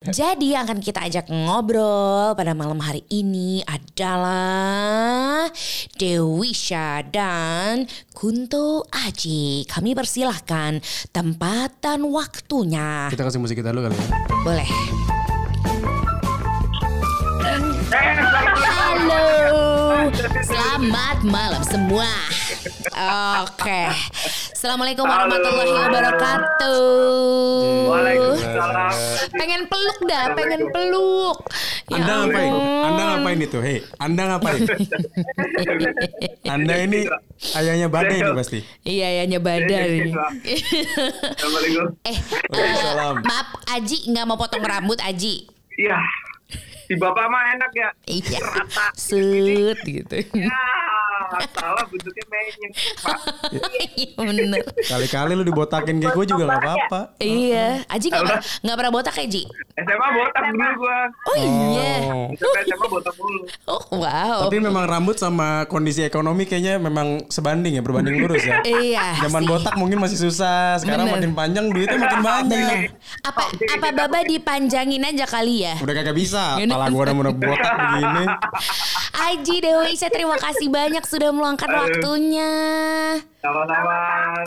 [0.00, 5.44] Jadi yang akan kita ajak ngobrol pada malam hari ini adalah
[6.00, 7.84] Dewisha dan
[8.16, 9.68] Kunto Aji.
[9.68, 10.80] Kami persilahkan
[11.12, 13.12] tempat dan waktunya.
[13.12, 14.08] Kita kasih musik kita dulu kali ya.
[14.40, 14.68] Boleh.
[18.56, 19.24] Halo,
[20.48, 22.39] selamat malam semua.
[22.90, 23.80] Oke,
[24.50, 26.82] assalamualaikum warahmatullahi wabarakatuh.
[27.86, 28.92] Waalaikumsalam.
[29.30, 31.38] Pengen peluk dah, pengen peluk.
[31.86, 32.52] Ya Anda ngapain?
[32.82, 33.58] Anda ngapain itu?
[33.60, 34.60] Hei, Anda ngapain?
[36.54, 37.00] Anda ini
[37.54, 38.58] ayahnya badai nih pasti.
[38.82, 40.10] Iya ya nyebadan ini.
[41.38, 41.86] Assalamualaikum.
[42.02, 42.16] eh,
[42.48, 43.14] Waalaikumsalam.
[43.16, 45.46] eh, maaf Aji nggak mau potong rambut Aji.
[45.78, 45.98] Iya.
[46.90, 47.88] Si bapak mah enak ya.
[48.10, 48.90] Iya, Rata.
[48.98, 50.16] sut gitu.
[50.34, 50.58] Ya,
[51.54, 52.72] salah bentuknya menyeng.
[52.98, 53.18] Pak.
[53.94, 54.62] Iya bener.
[54.90, 57.00] Kali-kali lu dibotakin kayak gue juga gak apa-apa.
[57.22, 59.42] Iya, Aji nggak pernah nggak pernah botak ya Ji?
[59.78, 60.98] SMA botak dulu gua.
[61.30, 61.92] Oh iya.
[62.10, 62.26] Oh.
[62.34, 63.40] Sampai SMA botak dulu.
[63.70, 64.50] Oh wow.
[64.50, 68.58] Tapi memang rambut sama kondisi ekonomi kayaknya memang sebanding ya, berbanding lurus ya.
[68.66, 69.22] Iya.
[69.30, 72.90] Zaman botak mungkin masih susah, sekarang makin panjang duitnya makin banyak.
[73.22, 73.46] Apa
[73.78, 75.78] apa Baba dipanjangin aja kali ya?
[75.78, 78.24] Udah kagak bisa, Ini- pala gua udah mau botak begini.
[79.20, 82.52] Aji Dewi saya terima kasih banyak sudah meluangkan waktunya.
[83.36, 83.96] Sama-sama.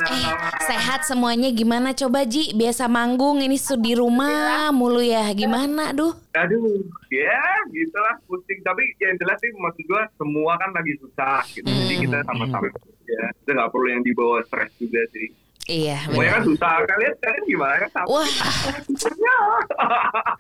[0.06, 2.54] Eh, sehat semuanya gimana coba Ji?
[2.54, 5.30] Biasa manggung ini su- di rumah mulu ya.
[5.32, 6.14] Gimana duh?
[6.34, 7.38] Aduh, ya
[7.70, 8.62] gitulah pusing.
[8.62, 11.70] Tapi yang jelas sih maksud gua semua kan lagi susah gitu.
[11.70, 12.66] Jadi kita sama-sama
[13.06, 13.24] ya.
[13.36, 15.30] Kita nggak perlu yang dibawa stres juga sih.
[15.64, 16.74] Iya Semuanya kan susah.
[16.84, 18.06] Kalian kalian gimana kan sama?
[18.12, 18.28] Wah,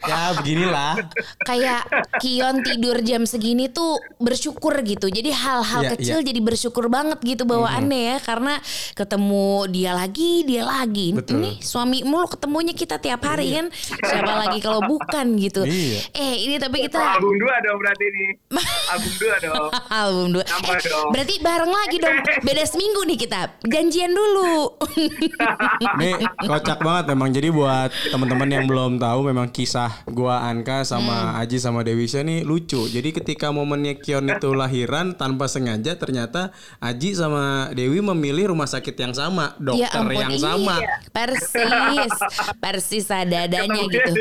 [0.03, 0.93] Ya beginilah.
[1.47, 1.81] kayak
[2.19, 5.07] Kion tidur jam segini tuh bersyukur gitu.
[5.07, 6.27] Jadi hal-hal Iya, kecil iya.
[6.27, 8.59] jadi bersyukur banget gitu bawaannya ya karena
[8.93, 11.15] ketemu dia lagi, dia lagi.
[11.15, 11.39] Betul.
[11.39, 13.67] Ini suamimu lo ketemunya kita tiap hari kan.
[13.79, 15.63] Siapa lagi kalau bukan gitu.
[15.63, 15.99] Iya.
[16.11, 18.29] Eh, ini tapi kita Album dua dong berarti nih.
[18.91, 19.67] Album dua dong.
[20.03, 20.43] album dua.
[20.43, 21.09] Eh, dong.
[21.15, 22.17] berarti bareng lagi dong.
[22.43, 23.41] Beda seminggu nih kita.
[23.63, 24.75] Janjian dulu.
[25.99, 26.09] Ini
[26.43, 27.29] kocak banget memang.
[27.33, 32.41] Jadi buat teman-teman yang belum tahu memang kisah gua Anka sama Aji sama Dewisha nih
[32.47, 32.87] lucu.
[32.89, 38.95] Jadi ketika momennya Kion itu lahiran tanpa sengaja ternyata Aji sama Dewi memilih rumah sakit
[38.95, 40.41] yang sama, dokter ya ampun, yang iya.
[40.41, 40.75] sama.
[41.13, 42.13] Persis.
[42.63, 44.11] Persis adanya gitu.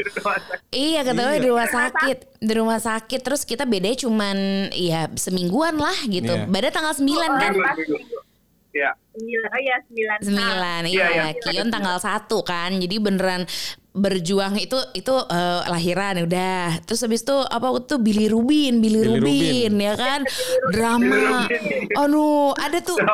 [0.73, 4.37] Iya ketemu di rumah sakit Di rumah sakit Terus kita bedanya cuman
[4.73, 6.49] Ya semingguan lah gitu Iya.
[6.49, 8.19] Beda tanggal 9 kan Minggu, minggu.
[8.73, 8.97] Ya.
[9.13, 10.19] Sembilan, oh ya sembilan.
[10.21, 11.37] Sembilan Iya, iya, iya.
[11.37, 12.71] Kion tanggal 1 kan.
[12.75, 13.43] Jadi beneran
[13.93, 16.81] berjuang itu itu eh, lahiran udah.
[16.83, 19.21] Terus habis itu apa tuh Billy Rubin Billy, Billy Rubin,
[19.69, 19.73] Rubin.
[19.79, 20.21] ya kan?
[20.73, 21.45] Drama.
[21.99, 22.97] Aduh ada tuh.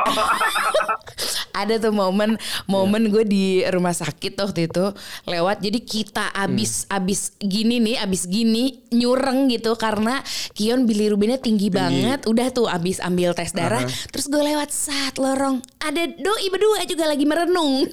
[1.50, 2.38] Ada tuh momen
[2.70, 4.94] momen gue di rumah sakit waktu itu
[5.26, 5.59] lewat.
[5.59, 7.03] Jadi kita abis Hmm.
[7.03, 9.75] abis gini nih abis gini nyureng gitu.
[9.75, 10.22] Karena
[10.54, 12.30] Kion Billy Rubinnya tinggi, banget.
[12.30, 13.82] Udah tuh abis ambil tes darah.
[13.82, 13.91] Aha.
[14.09, 17.88] terus gue lewat saat lorong ada doi berdua juga lagi merenung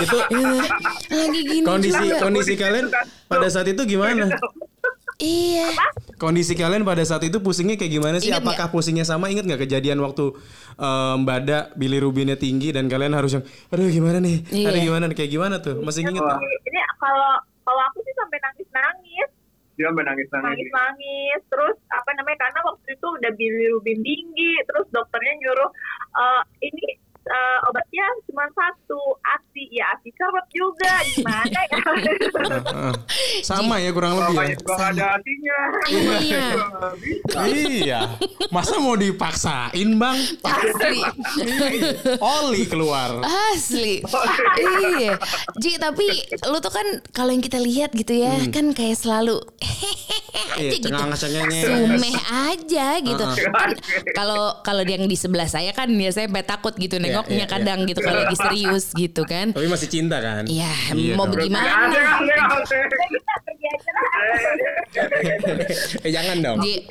[0.00, 0.16] Itu
[1.10, 2.20] lagi gini kondisi juga.
[2.20, 2.86] kondisi kalian
[3.26, 4.28] pada saat itu gimana?
[5.16, 5.68] iya
[6.16, 8.28] Kondisi kalian pada saat itu pusingnya kayak gimana sih?
[8.28, 9.32] Ingat Apakah pusingnya sama?
[9.32, 10.36] Ingat nggak kejadian waktu
[10.76, 14.44] eh, Mbak Ada Billy Rubinnya tinggi dan kalian harus yang, aduh gimana nih?
[14.52, 14.68] Iya.
[14.68, 15.16] Aduh gimana nih?
[15.16, 15.80] Kayak gimana tuh?
[15.80, 16.36] Masih inget nggak?
[16.44, 19.28] Ini kalau kalau aku sih sampai nangis nangis,
[19.80, 20.44] Dia sampai nangis nangis.
[20.44, 21.40] nangis nangis.
[21.48, 22.38] Terus apa namanya?
[22.44, 24.52] Karena waktu itu udah bilirubin tinggi.
[24.68, 25.70] Terus dokternya nyuruh
[26.20, 31.78] eh, ini eh, obatnya cuma satu asi ya asi serut juga gimana ya?
[33.46, 34.56] Sama ya kurang lebih ya.
[34.58, 35.58] Nggak ada hatinya.
[35.90, 36.46] Iya.
[37.46, 38.00] iya.
[38.50, 40.18] Masa mau dipaksain bang?
[40.42, 41.00] asli
[42.18, 43.22] Oli keluar.
[43.54, 44.02] Asli.
[44.98, 45.14] iya.
[45.62, 46.06] Ji, tapi
[46.50, 49.38] lu tuh kan kalau yang kita lihat gitu ya, kan kayak selalu
[50.50, 50.88] aja Iya, gitu.
[51.64, 53.24] Sumeh aja gitu.
[53.24, 53.70] Kan
[54.16, 58.00] Kalau kalau yang di sebelah saya kan biasanya sampai takut gitu nengoknya iya, kadang gitu
[58.00, 59.52] kalau lagi serius gitu kan.
[59.52, 60.48] Tapi masih cinta kan?
[60.48, 61.36] Iya, Iya mau dong.
[61.36, 61.92] bagaimana?
[63.70, 65.06] Lah.
[66.00, 66.58] eh jangan dong.
[66.60, 66.82] Ji,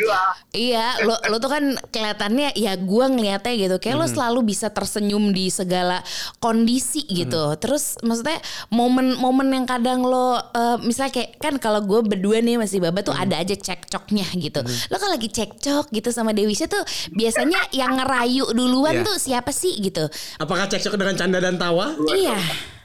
[0.53, 5.29] iya, lo lo tuh kan kelihatannya ya gua ngeliatnya gitu, kayak lo selalu bisa tersenyum
[5.29, 5.99] di segala
[6.39, 7.55] kondisi gitu.
[7.57, 8.39] Terus maksudnya
[8.69, 13.13] momen-momen yang kadang lo eh, misalnya kayak kan kalau gue berdua nih masih baba tuh
[13.13, 14.61] ada aja cekcoknya gitu.
[14.87, 19.05] Lo kan lagi cekcok gitu sama Dewisha tuh biasanya yang ngerayu duluan Iya.
[19.05, 20.07] tuh siapa sih gitu?
[20.37, 21.93] Apakah cekcok dengan canda dan tawa?
[22.09, 22.37] Iya.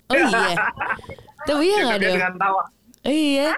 [0.04, 0.52] Oh iya.
[1.46, 2.14] Tapi iya nggak dong?
[2.14, 2.62] dengan tawa.
[3.04, 3.52] Iya.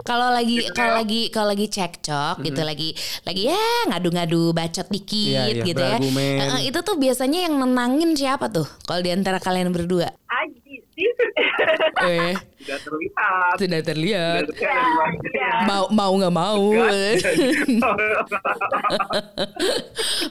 [0.00, 2.92] Kalau lagi kalau lagi kalau lagi cekcok gitu lagi
[3.24, 5.96] lagi ya ngadu-ngadu bacot dikit Iya, iya, gitu ya.
[5.96, 8.68] Heeh, itu tuh biasanya yang nenangin siapa tuh?
[8.84, 10.12] Kalau di antara kalian berdua?
[10.28, 11.04] Aji isi.
[12.00, 12.32] Eh,
[12.64, 13.54] Sudah terlihat.
[13.60, 14.44] sudah terlihat.
[14.48, 15.50] Iya.
[15.68, 16.72] Mau mau nggak mau.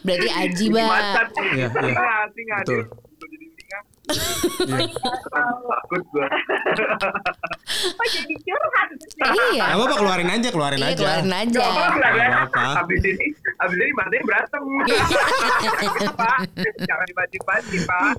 [0.06, 0.86] Berarti Aji, Ba.
[0.89, 1.27] Macan.
[1.54, 2.57] Iya, iya.
[2.62, 2.81] Betul.
[2.89, 3.77] Dia jadi singa.
[3.77, 3.98] Iya.
[4.09, 6.27] Takut gua.
[8.00, 9.09] Oh jadi curhat sih.
[9.19, 9.63] Iya.
[9.63, 10.97] Gak apa-apa keluarin aja, keluarin Iya, aja.
[10.97, 11.59] keluarin aja.
[11.59, 12.81] Gak apa-apa apa-apa.
[12.85, 13.27] Abis ini,
[13.59, 14.63] abis ini matanya berantem.
[16.19, 16.38] Pak,
[16.83, 18.13] jangan dipancing-pancing, Pak.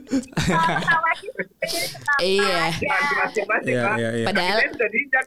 [2.20, 2.62] Iya.
[2.80, 3.96] Jangan dipancing-pancing, Iya, Pak.
[3.98, 4.26] iya, iya.
[4.26, 4.58] Padahal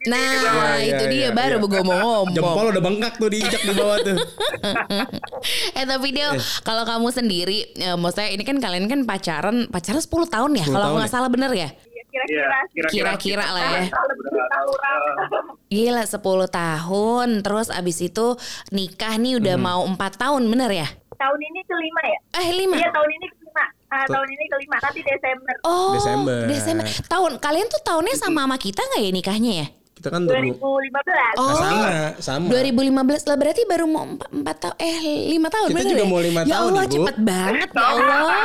[0.03, 0.75] Nah.
[0.79, 1.67] Iya, itu iya, dia iya, baru iya.
[1.69, 2.35] gue mau ngomong.
[2.35, 4.17] Jempol udah bengkak tuh diinjak di bawah tuh.
[5.79, 6.27] eh tapi dia
[6.63, 10.73] kalau kamu sendiri, ya, maksudnya ini kan kalian kan pacaran, pacaran 10 tahun ya, 10
[10.73, 11.15] kalau tahun nggak ya?
[11.15, 11.69] salah bener ya?
[12.13, 12.87] Iya, Kira-kira.
[12.93, 13.83] Kira-kira lah ya.
[15.67, 18.37] Gila 10 tahun, terus abis itu
[18.69, 19.65] nikah nih udah Hmm.
[19.65, 20.87] mau 4 tahun bener ya?
[21.13, 22.19] Tahun ini kelima ya?
[22.37, 22.77] Eh 5?
[22.77, 23.63] Iya tahun ini kelima.
[23.89, 24.77] Ah, tahun ini kelima.
[24.81, 25.55] Nanti Desember.
[25.63, 26.39] Oh, Desember.
[26.49, 26.85] Desember.
[27.05, 29.67] Tahun kalian tuh tahunnya sama sama kita nggak ya nikahnya ya?
[30.03, 30.59] Kita kan tunggu.
[30.59, 31.39] 2015.
[31.39, 32.45] Oh, sama, sama.
[32.51, 32.91] 2015
[33.23, 34.99] lah berarti baru mau 4 tahun eh
[35.31, 36.05] 5 tahun Kita juga ya?
[36.05, 36.91] mau lima ya tahun, Allah, Ibu.
[36.93, 38.35] cepet banget ya Allah.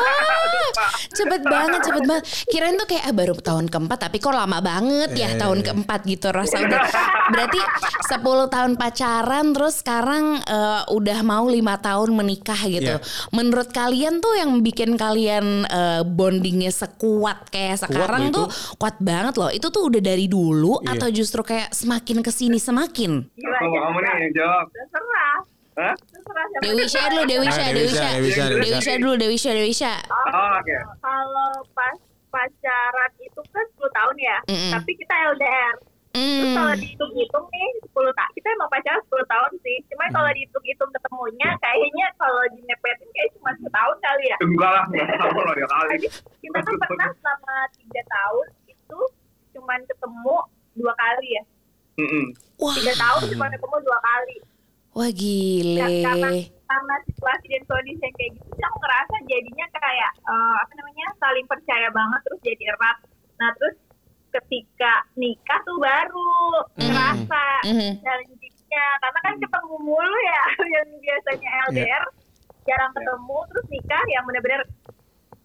[1.11, 2.25] cepet banget, cepet banget.
[2.47, 5.37] Kirain tuh kayak ah, baru tahun keempat tapi kok lama banget ya Eh.
[5.37, 6.81] tahun keempat gitu rasa udah.
[7.29, 7.61] Berarti
[8.07, 12.95] 10 tahun pacaran terus sekarang eh, udah mau lima tahun menikah gitu.
[12.95, 13.03] Iya.
[13.31, 18.47] Menurut kalian tuh yang bikin kalian eh, bondingnya sekuat kayak sekarang loh tuh
[18.77, 19.51] kuat banget loh.
[19.51, 20.95] Itu tuh udah dari dulu Iya.
[20.95, 23.25] atau justru kayak semakin ke sini semakin?
[23.33, 24.65] Gila, Kalau jangan kamu nih yang jawab.
[24.69, 25.39] Terserah.
[25.79, 25.95] Hah?
[26.59, 28.19] Dewi share dulu, Dewi Nah, share, Dewi Dewi Syah, share.
[28.19, 28.83] Dewi Syah, Dewi Dewi Syah.
[28.83, 30.03] share dulu, Dewi share, Dewi share.
[30.11, 30.77] Oh, oke.
[30.99, 31.97] Kalau pas
[32.29, 34.37] pacaran itu kan 10 tahun ya.
[34.75, 35.75] Tapi kita LDR.
[36.11, 36.83] Terus kalau Hmm.
[36.83, 38.31] dihitung-hitung nih 10 tahun.
[38.35, 39.77] Kita emang pacaran 10 tahun sih.
[39.87, 44.37] Cuma kalau dihitung-hitung ketemunya kayaknya kalau dinepetin kayak cuma setahun kali ya.
[44.41, 45.95] Enggak lah, enggak tahu loh dia kali.
[46.43, 49.01] Kita tuh pernah selama 3 tahun itu
[49.55, 50.37] cuman ketemu
[50.79, 51.43] dua kali ya.
[51.99, 52.25] Mm-mm.
[52.57, 54.37] Wah, Tiga tahun cuma ketemu dua kali.
[54.91, 55.79] wah gile.
[56.01, 56.29] karena
[56.65, 61.47] karena situasi dan kondisi yang kayak gitu, aku ngerasa jadinya kayak eh, apa namanya saling
[61.47, 62.97] percaya banget terus jadi erat.
[63.37, 63.77] Nah terus
[64.29, 66.35] ketika nikah tuh baru
[66.77, 67.93] ngerasa Mhm.
[67.99, 70.43] challengingnya karena kan ketemu mulu ya
[70.75, 72.05] yang biasanya LDR
[72.63, 74.61] jarang ketemu terus nikah yang benar-benar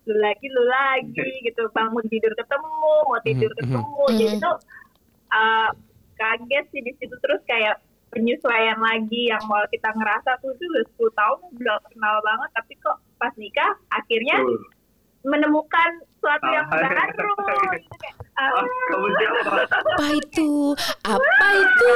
[0.03, 2.68] lu lagi lu lagi gitu bangun tidur ketemu
[3.06, 3.57] mau tidur Mhm.
[3.62, 4.18] ketemu Mhm.
[4.18, 4.56] jadi tuh
[5.33, 5.69] uh,
[6.15, 7.81] kaget sih di situ terus kayak
[8.13, 12.97] penyesuaian lagi yang mau kita ngerasa tuh udah 10 tahun udah kenal banget tapi kok
[13.18, 14.38] pas nikah akhirnya.
[15.23, 16.79] Menemukan sesuatu yang Ah.
[16.79, 17.35] baru
[17.73, 19.45] gitu kayak, uh, Ah, kamu jawab.
[19.69, 20.49] Apa itu?
[21.01, 21.91] Apa itu?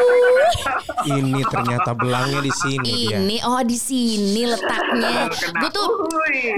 [1.09, 3.17] Ini ternyata belangnya di sini dia.
[3.17, 5.31] Ini oh di sini letaknya.
[5.31, 5.87] Gue tuh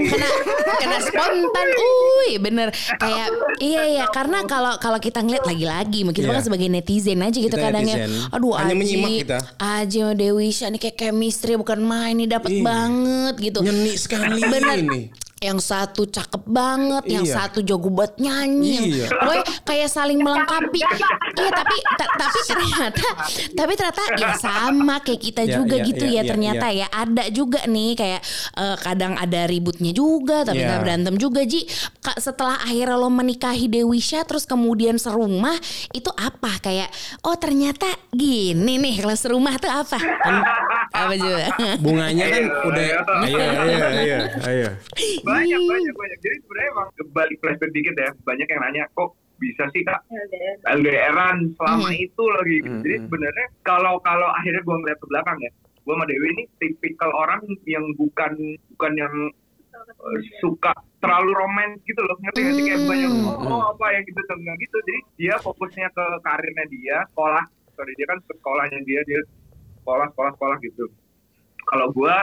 [0.04, 0.28] kena
[0.76, 1.66] kena spontan.
[1.72, 2.68] Uy, bener.
[2.96, 3.28] Kayak
[3.58, 6.30] iya iya karena kalau kalau kita ngeliat lagi-lagi mungkin Iya.
[6.32, 7.96] kan sebagai netizen aja gitu Kita kadangnya.
[8.04, 8.30] netizen.
[8.30, 9.38] Aduh Hanya Aji, menyimak kita.
[9.58, 12.62] Aji sama Dewi nih kayak chemistry bukan main nih dapat Iya.
[12.62, 13.58] banget gitu.
[13.62, 14.76] Nyeni sekali Bener.
[14.76, 15.02] ini.
[15.40, 17.34] Yang satu cakep banget, yang Iya.
[17.40, 19.00] satu jago buat nyanyi.
[19.00, 19.08] Iya.
[19.08, 20.84] Gue kayak saling melengkapi.
[21.32, 23.06] iya, tapi ta- tapi ternyata
[23.50, 26.86] tapi ternyata ya sama kayak kita Ya, juga ya, gitu ya, ya, ya, ternyata ya.
[26.86, 28.20] Ada juga nih kayak
[28.54, 31.64] eh, kadang ada ributnya juga tapi nggak berantem juga Ji.
[32.14, 35.56] Setelah akhirnya lo menikahi Dewi Syah terus kemudian serumah
[35.90, 36.92] itu apa kayak
[37.22, 39.96] oh ternyata gini nih kalau serumah tuh apa?
[40.92, 41.46] apa juga?
[41.78, 43.00] Bunganya kan Ayo, udah ayo.
[43.20, 44.68] ayo ayo ayo ayo.
[45.22, 49.64] banyak banyak banyak jadi sebenarnya emang balik flashback dikit ya banyak yang nanya kok bisa
[49.70, 50.56] sih kak LDR.
[50.76, 51.96] LDRan selama Mhm.
[52.02, 52.80] itu lagi Mhm.
[52.80, 57.10] jadi sebenarnya kalau kalau akhirnya gue ngeliat ke belakang ya gue sama Dewi ini tipikal
[57.10, 58.32] orang yang bukan
[58.68, 59.14] bukan yang
[59.72, 63.86] eh, suka terlalu romantis gitu loh ngerti nggak sih kayak bukan yang oh, oh, apa
[63.90, 68.18] yang gitu tuh nggak gitu jadi dia fokusnya ke karirnya dia sekolah sorry dia kan
[68.22, 69.20] sekolahnya dia dia
[69.80, 70.84] sekolah sekolah sekolah gitu
[71.64, 72.16] kalau gue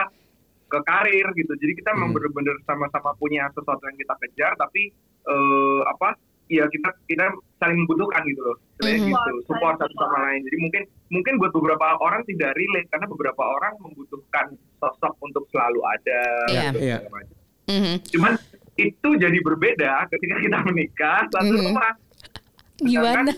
[0.68, 2.16] ke karir gitu jadi kita memang Hmm.
[2.18, 4.92] bener-bener sama-sama punya sesuatu yang kita kejar tapi
[5.24, 7.24] eh, apa ya kita kita
[7.58, 9.10] saling membutuhkan gitu loh sebenarnya Mhm.
[9.10, 13.42] gitu support satu sama lain jadi mungkin mungkin buat beberapa orang tidak relate karena beberapa
[13.44, 14.46] orang membutuhkan
[14.78, 16.62] sosok untuk selalu ada Iya.
[16.66, 16.96] gitu, Iya.
[16.98, 17.36] segala macam.
[17.68, 17.94] Mhm.
[18.08, 18.32] cuman
[18.78, 21.64] itu jadi berbeda ketika kita menikah satu Mhm.
[21.66, 21.90] rumah
[22.78, 23.32] Gimana?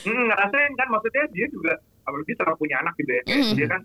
[0.00, 1.72] hmm, ngerasain kan maksudnya dia juga
[2.08, 3.54] apalagi setelah punya anak gitu ya Mhm.
[3.54, 3.80] dia kan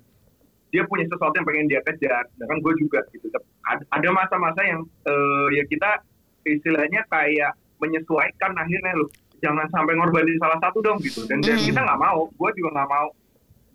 [0.72, 3.28] dia punya sesuatu yang pengen dia kejar sedangkan gue juga gitu
[3.68, 5.90] ada masa-masa yang eh, ya kita
[6.44, 11.68] istilahnya kayak menyesuaikan akhirnya loh jangan sampai ngorbanin salah satu dong gitu dan, dan Mhm.
[11.68, 13.08] kita nggak mau gue juga nggak mau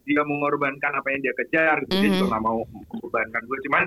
[0.02, 2.17] dia mengorbankan apa yang dia kejar gitu dia Mhm.
[2.17, 3.85] juga nggak mau mengorbankan gue cuman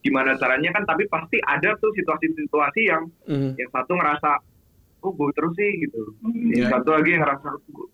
[0.00, 3.58] gimana caranya kan tapi pasti ada tuh situasi-situasi yang Mhm.
[3.58, 4.30] yang satu ngerasa
[5.04, 6.00] kok gue terus sih gitu
[6.48, 6.66] Iya.
[6.72, 7.48] satu lagi yang ngerasa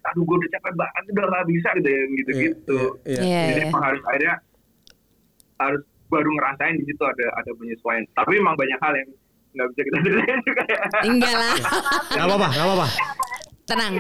[0.07, 3.23] aduh gue udah capek banget udah gak bisa gitu yang gitu gitu Iya, iya.
[3.27, 3.69] Iya, jadi iya.
[3.69, 4.35] emang harus akhirnya
[5.59, 9.11] harus baru ngerasain di situ ada ada penyesuaian tapi emang banyak hal yang
[9.51, 11.55] nggak bisa kita ceritain juga ya Enggak lah.
[12.09, 12.87] Gak apa-apa, gak apa-apa.
[13.67, 13.95] Tenang.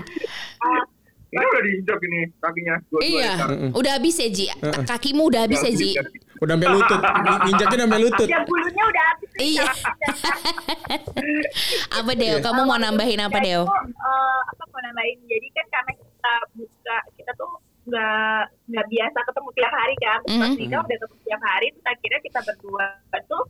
[1.31, 3.33] Ini udah diinjak ini kakinya dua Iya,
[3.71, 4.47] udah habis ya Ji.
[4.83, 5.91] Kakimu udah habis ya Ji.
[6.41, 7.01] Udah sampai lutut,
[7.47, 8.29] injaknya udah sampai lutut.
[8.33, 9.29] Ya bulunya udah habis.
[9.39, 9.67] Iya.
[11.93, 12.37] Apa Deo?
[12.41, 13.63] Kamu mau nambahin apa Ya, Deo?
[13.65, 15.19] eh, apa mau nambahin?
[15.25, 20.19] Jadi kan karena kita buka, kita tuh nggak nggak biasa ketemu tiap hari kan.
[20.23, 20.59] Terus Mhm.
[20.59, 21.67] nikah udah ketemu tiap hari.
[21.71, 22.85] Terus akhirnya kita berdua
[23.23, 23.43] tuh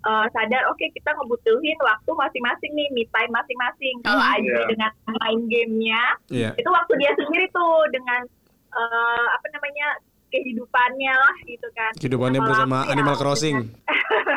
[0.00, 3.94] eh, sadar, oke kita ngebutuhin waktu masing-masing nih, me time masing-masing.
[4.02, 4.32] Kalau Mhm.
[4.32, 4.66] Aji Iya.
[4.68, 6.50] dengan main gamenya, Iya.
[6.54, 8.22] itu waktu dia sendiri tuh dengan
[8.68, 9.96] eh, apa namanya
[10.28, 11.88] kehidupannya lah gitu kan.
[11.96, 13.58] Kehidupannya Nah, kalau bersama aku ya Animal Crossing.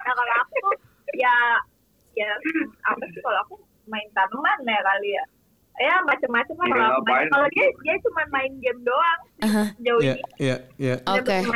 [0.00, 0.58] nah kalau aku
[1.14, 1.34] ya
[2.14, 2.28] ya
[2.84, 3.54] apa sih kalau aku
[3.84, 5.24] main tanaman ya kali ya
[5.76, 9.64] ya macam-macam lah Iya, kalau kalau dia dia cuma main game doang Aha.
[9.82, 10.94] jauh Iya, ini iya, iya.
[11.02, 11.34] Dia Oke.
[11.42, 11.50] game.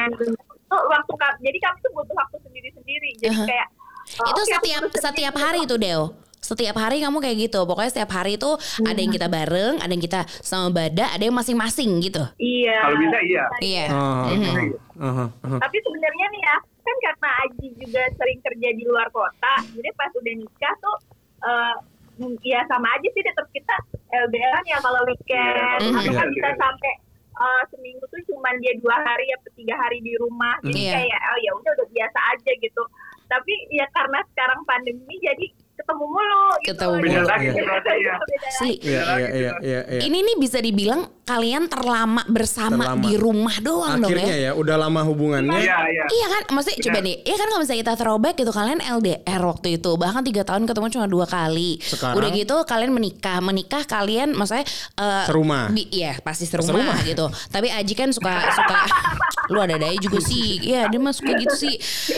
[0.68, 3.44] Tuh, waktu kami, jadi kami tuh butuh waktu sendiri-sendiri jadi Aha.
[3.44, 3.68] kayak
[4.14, 5.44] oh, Itu oke, aku setiap setiap sendiri.
[5.44, 6.04] hari tuh Deo.
[6.38, 7.60] Setiap hari kamu kayak gitu.
[7.62, 11.34] Pokoknya setiap hari itu ada yang kita bareng, ada yang kita sama Bada, ada yang
[11.34, 12.22] masing-masing gitu.
[12.38, 13.84] iya kalau bisa iya Iya.
[13.90, 14.54] Oh, Mhm.
[14.98, 15.56] Aha, aha.
[15.58, 20.10] tapi sebenarnya nih ya kan karena Aji juga sering kerja di luar kota jadi pas
[20.10, 20.96] udah nikah tuh
[21.40, 21.75] eh,
[22.18, 23.75] m- ya sama aja sih tetap kita
[24.10, 26.56] LDR ya kalau weekend Iya, atau kan iya, kita iya.
[26.56, 26.92] sampai
[27.38, 30.92] eh, seminggu tuh cuman dia dua hari atau tiga hari di rumah jadi Iya.
[30.99, 32.83] kayak oh ya udah udah biasa aja gitu
[33.28, 35.47] tapi ya karena sekarang pandemi jadi
[35.78, 37.52] ketemu mulu gitu Ketemu mulu, lagi, iya.
[37.94, 38.14] iya.
[38.18, 40.00] beda Si, Iya, iya, iya, iya, iya.
[40.02, 43.04] ini nih bisa dibilang kalian terlama bersama Terlama.
[43.04, 44.44] di rumah doang dong Akhirnya ya.
[44.44, 45.54] ya, udah lama hubungannya.
[45.56, 48.80] iya iya Iya kan, maksudnya coba nih, iya kan kalau misalnya kita throwback gitu kalian
[48.80, 51.78] LDR waktu itu bahkan tiga tahun ketemu cuma dua kali.
[51.78, 52.16] Sekarang?
[52.16, 54.64] Udah gitu kalian menikah, menikah kalian maksudnya
[54.97, 55.68] eh, Serumah.
[55.68, 56.99] bi- Iya pasti serumah, Serumah.
[57.04, 57.26] gitu.
[57.47, 58.78] Tapi Aji kan suka suka,
[59.52, 60.64] lu ada daya juga sih.
[60.64, 61.75] Iya dia mah suka gitu sih.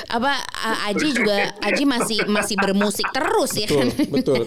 [0.07, 3.89] Apa eh, Aji juga Aji masih masih bermusik terus ya kan.
[4.11, 4.43] Betul, betul.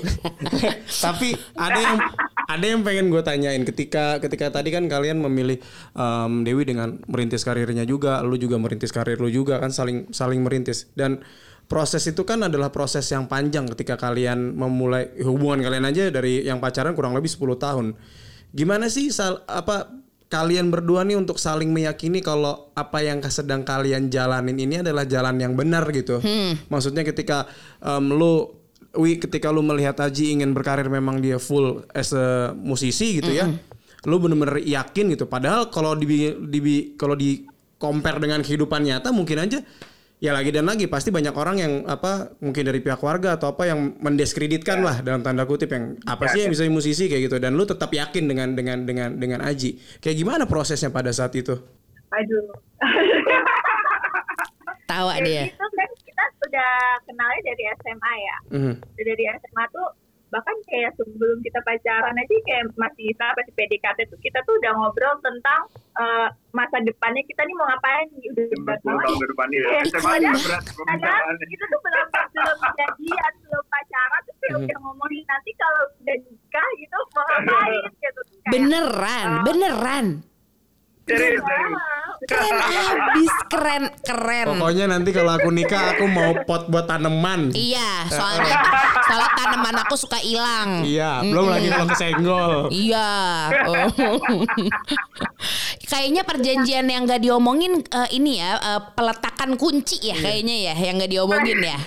[1.06, 1.98] Tapi ada yang
[2.44, 5.58] ada yang pengen gue tanyain ketika ketika tadi kan kalian memilih
[5.96, 10.44] em, Dewi dengan merintis karirnya juga, lu juga merintis karir lu juga kan saling saling
[10.44, 11.24] merintis dan
[11.72, 16.60] proses itu kan adalah proses yang panjang ketika kalian memulai hubungan kalian aja dari yang
[16.60, 17.86] pacaran kurang lebih 10 tahun.
[18.54, 19.90] Gimana sih sal, apa
[20.30, 25.38] kalian berdua nih untuk saling meyakini kalau apa yang sedang kalian jalanin ini adalah jalan
[25.38, 26.22] yang benar gitu.
[26.70, 27.46] Maksudnya ketika
[27.82, 28.63] em, lu
[28.94, 33.50] Wi ketika lu melihat Aji ingin berkarir memang dia full as a musisi gitu ya.
[34.06, 35.26] Lu bener-bener yakin gitu.
[35.26, 37.48] Padahal kalau di, di kalau di
[37.82, 39.60] compare dengan kehidupan nyata mungkin aja
[40.24, 43.68] ya lagi dan lagi pasti banyak orang yang apa mungkin dari pihak warga atau apa
[43.68, 47.60] yang mendiskreditkan lah dalam tanda kutip yang apa sih yang bisa musisi kayak gitu dan
[47.60, 49.76] lu tetap yakin dengan dengan dengan dengan Aji.
[50.00, 51.60] Kayak gimana prosesnya pada saat itu?
[52.14, 52.46] aduh
[54.88, 55.50] Tawa dia.
[56.54, 58.38] Kita sudah kenalnya dari SMA ya.
[58.54, 58.74] Mhm.
[58.96, 59.90] dari SMA tuh
[60.30, 64.74] bahkan kayak sebelum kita pacaran aja kayak masih apa sih PDKT tuh kita tuh udah
[64.74, 65.62] ngobrol tentang
[65.94, 69.62] eh, masa depannya kita nih mau ngapain udah berat 10 banget tahun ke depan Iya,
[69.64, 74.78] ya SMA padahal- berat Padahal itu tuh belum belum jadian belum pacaran tuh kayak udah
[74.80, 77.84] ngomongin nanti kalau udah nikah gitu mau ngapain?
[77.94, 80.06] Gitu Kayak, Beneran, beneran.
[81.08, 81.94] Serius serius "Ah,
[82.24, 84.46] Keren abis, keren, keren.
[84.56, 87.52] Pokoknya nanti kalau aku nikah aku mau pot buat tanaman.
[87.52, 88.64] Iya, soalnya
[89.04, 90.88] soalnya tanaman aku suka hilang.
[90.88, 92.54] Iya, belum lagi kalau kesenggol.
[92.72, 93.12] Iya.
[93.68, 93.88] Oh.
[95.84, 101.04] kayaknya perjanjian yang gak diomongin eh, ini ya eh, peletakan kunci ya kayaknya ya yang
[101.04, 101.78] gak diomongin ya.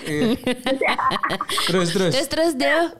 [1.67, 2.11] Terus terus.
[2.13, 2.93] terus terus deh.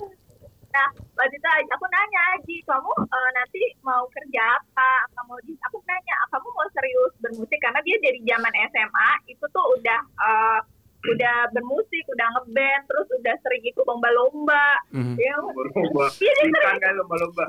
[0.77, 5.10] Nah, waktu itu aku nanya Aji, kamu eh, nanti mau kerja apa?
[5.10, 7.57] Kamu di, aku nanya, kamu mau serius bermusik?
[7.57, 10.60] Karena dia dari zaman SMA itu tuh udah eh,
[11.07, 14.65] udah bermusik, udah ngeband, terus udah sering ikut lomba-lomba.
[14.93, 15.17] Mhm.
[15.17, 17.43] Ya, lomba Iya, dia ikan sering kan lomba-lomba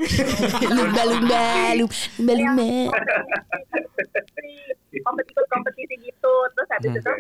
[0.73, 1.44] Lumba lumba
[1.76, 2.68] lumba lumba.
[5.04, 6.35] kompetisi kompetisi gitu.
[6.56, 7.12] Terus habis itu,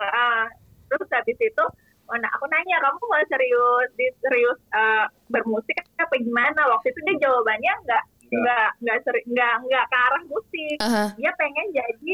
[0.00, 0.48] ah,
[0.88, 1.64] terus habis itu,
[2.06, 6.60] oh, nah, aku nanya kamu mau serius di serius eh, bermusik apa gimana?
[6.68, 10.76] Waktu itu dia jawabannya nggak nggak nggak seri- nggak nggak ke arah musik.
[10.80, 11.04] Aha.
[11.14, 12.12] Dia pengen jadi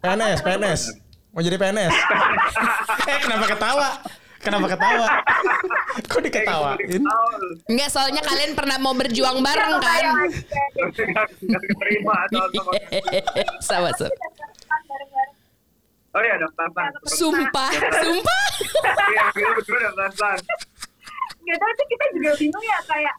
[0.00, 0.80] PNS, PNS.
[1.30, 1.94] Mau jadi PNS.
[3.10, 3.88] eh kenapa ketawa?
[4.40, 5.06] Kenapa ketawa?
[6.00, 7.02] Kok diketawain?
[7.68, 10.04] Enggak soalnya kalian pernah mau berjuang bareng Iya, kan?
[10.16, 12.64] nggak nggak terima atau atau
[13.60, 14.08] sama sama.
[14.88, 15.36] bareng-bareng.
[16.10, 16.66] Oh ya daftar
[17.06, 17.70] Sumpah,
[18.02, 18.44] sumpah.
[19.14, 20.36] iya gitu betul daftar
[21.40, 23.14] kita tuh kita juga bingung ya kayak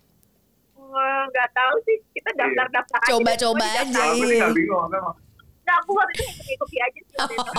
[0.78, 1.98] eh, nggak tahu sih.
[2.12, 3.10] Kita daftar daftar aja.
[3.12, 4.04] Coba-coba Semua aja.
[4.16, 5.16] sih nggak bingung memang.
[5.62, 7.18] nah aku waktu itu ngikuti aja sih.
[7.22, 7.52] Itu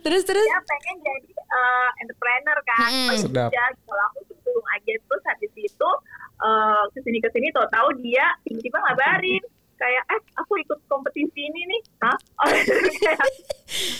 [0.06, 0.46] Terus terus.
[0.46, 2.88] dia pengen jadi eh, entrepreneur kan.
[2.90, 3.50] Oh, ya Sedap.
[3.50, 4.92] kalau aku cenderung aja.
[4.96, 5.88] Terus habis itu
[6.42, 9.42] eh, ke sini ke sini tau tahu dia tiba-tiba ngabarin
[9.76, 12.48] kayak eh aku ikut kompetisi ini nih hah oh,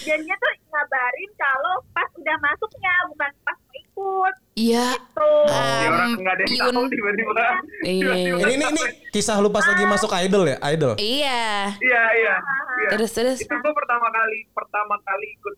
[0.04, 4.96] dia tuh ngabarin kalau pas udah masuknya bukan pas mau ikut Iya.
[4.96, 6.88] gitu Ya orang nggak ada yang tahu Yun.
[6.88, 7.32] tiba-tiba.
[7.36, 7.52] Iya.
[7.84, 10.92] tiba-tiba Ini ini ini kisah lu pas lagi masuk idol ya, idol.
[10.96, 11.76] Iya.
[11.76, 12.34] Iya iya.
[12.80, 12.88] iya.
[12.96, 13.38] Terus terus.
[13.44, 15.54] Itu gue pertama kali pertama kali ikut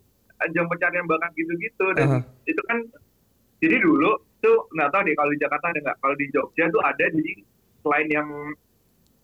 [0.51, 2.19] ajang pencarian bakat gitu-gitu dan Aha.
[2.47, 2.79] itu kan
[3.59, 6.83] jadi dulu tuh nggak tahu deh kalau di Jakarta ada nggak kalau di Jogja tuh
[6.83, 7.33] ada jadi
[7.83, 8.29] selain yang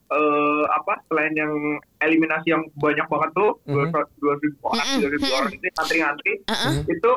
[0.06, 1.52] eh apa selain yang
[1.98, 4.04] eliminasi yang banyak banget tuh dua Mhm.
[4.18, 6.74] dua ribu orang dua ribu orang itu ngantri-ngantri Heeh.
[6.86, 7.12] itu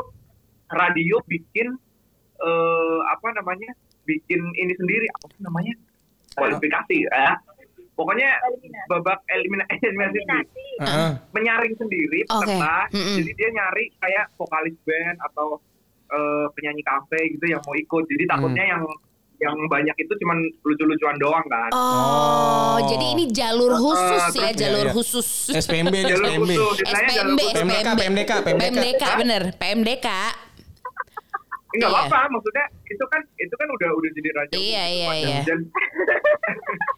[0.70, 1.68] radio bikin
[2.38, 3.70] eh apa namanya
[4.04, 5.74] bikin ini sendiri apa sih namanya
[6.34, 7.36] kualifikasi ya
[7.94, 8.88] pokoknya Eliminasi.
[8.88, 11.12] babak elimina- eliminasi sendiri eliminasi Heeh.
[11.34, 13.16] menyaring sendiri peserta Mm-mm.
[13.18, 15.60] jadi dia nyari kayak vokalis band atau
[16.08, 18.84] eh, penyanyi kafe gitu yang mau ikut jadi takutnya yang
[19.38, 22.78] yang banyak itu cuman lucu-lucuan doang kan Oh, Oh.
[22.84, 24.92] jadi ini jalur khusus terus ya, jalur iya.
[24.92, 25.28] khusus.
[25.52, 26.52] SPMB jalur SPMB.
[26.52, 27.88] khusus SPMB, PMDK.
[27.94, 28.62] PMDK, PMDK.
[28.64, 30.08] PMDK bener, PMDK.
[31.70, 32.00] nggak Iya.
[32.00, 35.40] apa-apa maksudnya itu kan itu kan udah udah jadi raja Iya, iya, iya.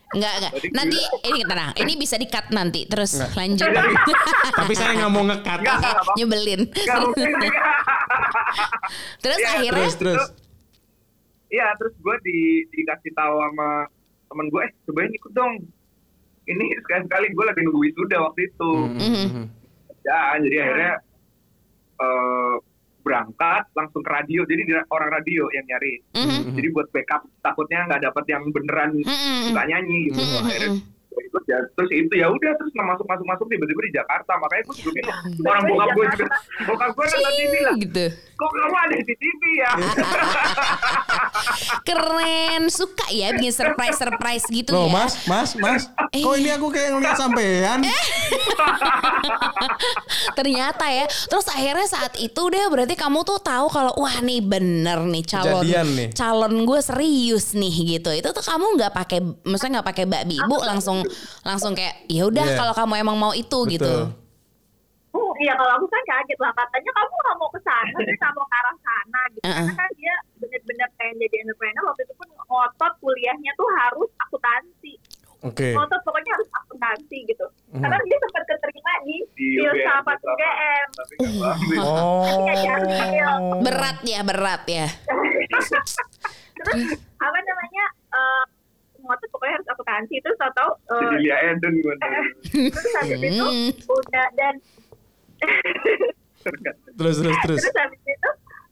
[0.10, 0.52] Enggak, enggak.
[0.72, 2.86] Nanti ini tenang, ini bisa di-cut nanti.
[2.86, 3.34] Terus Nggak.
[3.34, 3.68] lanjut.
[4.62, 5.58] Tapi saya nggak mau apa
[6.16, 6.62] Nyebelin.
[9.20, 10.24] Terus Iya, akhirnya Terus terus.
[11.50, 12.38] Iya, terus gue di,
[12.70, 13.90] dikasih tahu sama
[14.30, 15.54] temen gue, eh cobain ikut dong.
[16.46, 18.72] Ini sekali-sekali gue lagi nunggu wisuda waktu itu.
[18.86, 19.44] Mhm.
[20.06, 20.94] Ya, jadi akhirnya
[22.00, 22.56] eh
[23.00, 24.46] berangkat langsung ke radio.
[24.46, 25.98] Jadi orang radio yang nyari.
[26.14, 26.54] Mhm.
[26.54, 29.56] Jadi buat backup takutnya nggak dapat yang beneran Mhm.
[29.56, 30.22] nggak nyanyi gitu.
[30.22, 30.46] Mhm.
[30.46, 30.72] Akhirnya
[31.12, 31.58] ikut ya.
[31.74, 34.32] Terus itu ya udah terus masuk masuk masuk tiba-tiba di Jakarta.
[34.38, 35.18] Makanya gue juga bingung.
[35.42, 36.28] Orang bokap gue juga,
[36.66, 37.76] bokap gue nonton TV lah.
[37.78, 38.06] gitu.
[38.36, 39.72] Kok kamu ada di TV ya?
[41.82, 44.94] Keren, suka ya bikin surprise-surprise gitu Loh, ya.
[44.94, 45.84] Mas, Mas, Mas.
[46.12, 46.24] Eh.
[46.24, 47.84] Kok ini aku kayak ngeliat sampean?
[50.38, 51.06] Ternyata ya.
[51.08, 55.64] Terus akhirnya saat itu deh berarti kamu tuh tahu kalau wah nih bener nih calon
[55.64, 56.08] Kejadian nih.
[56.16, 58.10] calon gue serius nih gitu.
[58.14, 60.99] Itu tuh kamu nggak pakai maksudnya nggak pakai babi ibu langsung
[61.42, 62.56] langsung kayak ya udah Iya.
[62.56, 63.86] kalau kamu emang mau itu gitu.
[64.06, 64.28] Betul.
[65.10, 68.32] Oh iya kalau aku kan kaget lah katanya kamu nggak mau ke sana sih nggak
[68.32, 69.58] mau ke arah sana gitu Uh-uh.
[69.58, 74.94] karena kan dia bener-bener pengen jadi entrepreneur waktu itu pun ngotot kuliahnya tuh harus akuntansi
[75.42, 75.74] Oke.
[75.74, 77.82] ngotot pokoknya harus akuntansi gitu Mhm.
[77.82, 80.30] karena dia sempat keterima di filsafat UGM.
[80.30, 81.78] UGM Tapi nggak bagus.
[81.80, 83.58] Oh.
[83.60, 84.88] Berat ya, berat ya.
[86.60, 86.82] terus
[87.18, 88.44] apa namanya eh,
[89.10, 91.96] ngotot pokoknya harus akuntansi terus tahu-tahu eh, Jadi Lia Eden gue.
[92.72, 93.70] terus habis itu Hmm.
[93.92, 94.56] udah dan
[96.92, 97.60] Terus terus terus.
[97.60, 98.30] terus habis itu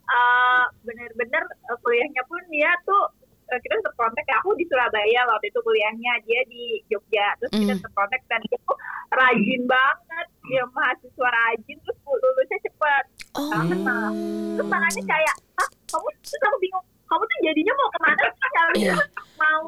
[0.08, 3.04] eh, bener-bener eh, kuliahnya pun dia tuh
[3.46, 7.52] eh, kita tetap kontak ya aku di Surabaya waktu itu kuliahnya dia di Jogja terus
[7.54, 7.80] kita Mm.
[7.80, 8.78] tetap kontak dan dia tuh
[9.12, 13.52] rajin banget dia mahasiswa rajin terus lulusnya cepet Oh.
[13.52, 14.10] banget malah
[14.52, 18.50] terus makanya kayak ah kamu terus aku bingung kamu tuh jadinya mau ke mana sih
[18.52, 18.96] harusnya Iya.
[19.38, 19.64] mau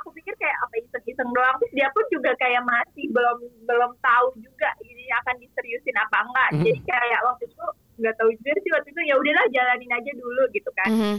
[0.00, 1.56] aku pikir kayak apa iseng-iseng doang.
[1.60, 3.38] Terus dia pun juga kayak masih belum
[3.68, 6.48] belum tahu juga ini akan diseriusin apa enggak.
[6.54, 6.62] Mhm.
[6.64, 10.42] jadi kayak waktu itu nggak tahu juga sih waktu itu ya udahlah jalanin aja dulu
[10.50, 10.88] gitu kan.
[10.90, 11.16] Mhm.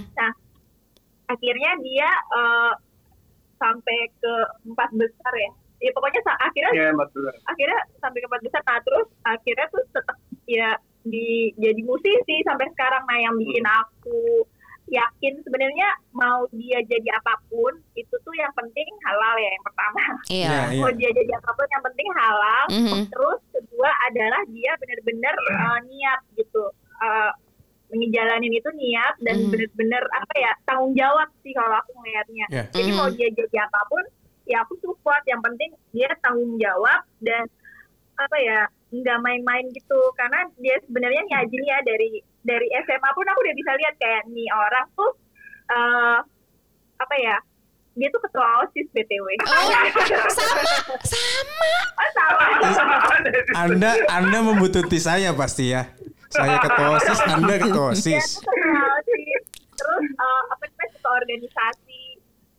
[1.26, 2.74] akhirnya dia eh,
[3.58, 4.34] sampai ke
[4.68, 5.52] empat besar ya.
[5.84, 7.28] Ya pokoknya akhirnya Iya, betul.
[7.50, 8.62] akhirnya sampai ke empat besar.
[8.64, 10.70] Nah terus akhirnya tuh tetap ya
[11.06, 13.04] di jadi musisi sampai sekarang.
[13.06, 14.46] Nah yang bikin aku
[14.88, 20.02] yakin sebenarnya mau dia jadi apa pun itu tuh yang penting halal ya yang pertama
[20.28, 20.46] Iya.
[20.46, 20.82] Iya, iya.
[20.82, 23.02] mau dia jadi apa pun yang penting halal Mhm.
[23.10, 26.64] terus kedua adalah dia benar-benar eh, niat gitu
[26.96, 27.32] Eh,
[27.92, 29.52] ngejalanin itu niat dan Mhm.
[29.52, 32.64] benar-benar apa ya tanggung jawab sih kalau aku ngelihatnya Ya.
[32.72, 32.98] jadi Mhm.
[32.98, 34.04] mau dia jadi apa pun
[34.46, 37.46] ya aku support yang penting dia tanggung jawab dan
[38.16, 43.26] apa ya nggak main-main gitu karena dia sebenarnya nih Ajin ya dari dari SMA pun
[43.26, 45.12] aku udah bisa lihat kayak nih orang tuh
[45.66, 46.18] eh
[46.96, 47.38] apa ya
[47.96, 49.66] dia tuh ketua osis btw Oh,
[51.08, 51.68] sama,
[52.14, 52.46] sama.
[52.62, 52.96] oh, sama
[53.56, 55.90] Anda Anda membutuhkan saya pasti ya.
[56.28, 58.28] Saya ketua OSIS, Anda ketua dia OSIS.
[58.44, 59.42] ketua osis
[59.76, 61.85] terus eh, apa namanya ketua organisasi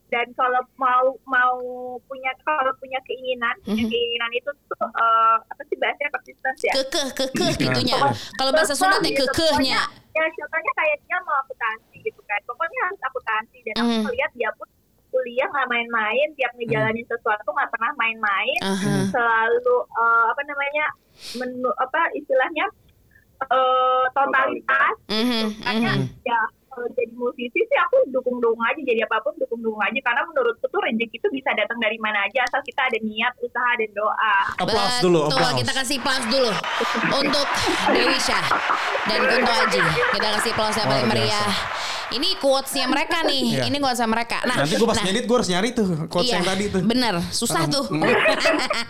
[0.07, 1.57] dan kalau mau mau
[2.03, 3.91] punya kalau punya keinginan punya Mhm.
[3.91, 7.99] keinginan itu tuh eh, apa sih bahasanya persistence ya Kekeh, kekeh gitunya.
[7.99, 8.15] Nah.
[8.35, 9.27] Kalau bahasa Sunda teh Gitu.
[9.27, 9.83] kekehnya.
[10.11, 14.03] Ya contohnya kayak dia mau akuntansi gitu kan pokoknya harus akuntansi dan aku Mhm.
[14.05, 14.67] melihat dia pun
[15.07, 19.07] kuliah nggak main-main tiap ngejalanin sesuatu nggak pernah main-main Aha.
[19.07, 20.85] selalu eh, apa namanya
[21.35, 22.65] menu apa istilahnya
[23.39, 26.05] eh, totalitas Mhm, makanya mhm.
[26.23, 26.39] ya
[26.77, 30.77] kalau jadi musisi sih aku dukung-dukung aja jadi apa pun dukung-dukung aja karena menurutku tuh
[30.85, 35.01] rezeki itu bisa datang dari mana aja asal kita ada niat usaha dan doa Applause
[35.01, 35.57] dulu, Betul, applause.
[35.65, 36.51] kita kasih plus dulu
[37.17, 37.47] untuk
[37.97, 38.45] Dewi Syah
[39.09, 39.81] dan Kunto Aji.
[40.13, 41.49] Kita kasih plus yang paling meriah.
[42.07, 43.41] Ini quotes-nya mereka nih.
[43.59, 43.63] Iya.
[43.67, 44.37] Ini quotes-nya mereka.
[44.43, 46.81] Nah, Nanti gue pas nah, ngedit gue harus nyari tuh quotes iya, yang tadi tuh.
[46.81, 47.83] Bener, susah tuh.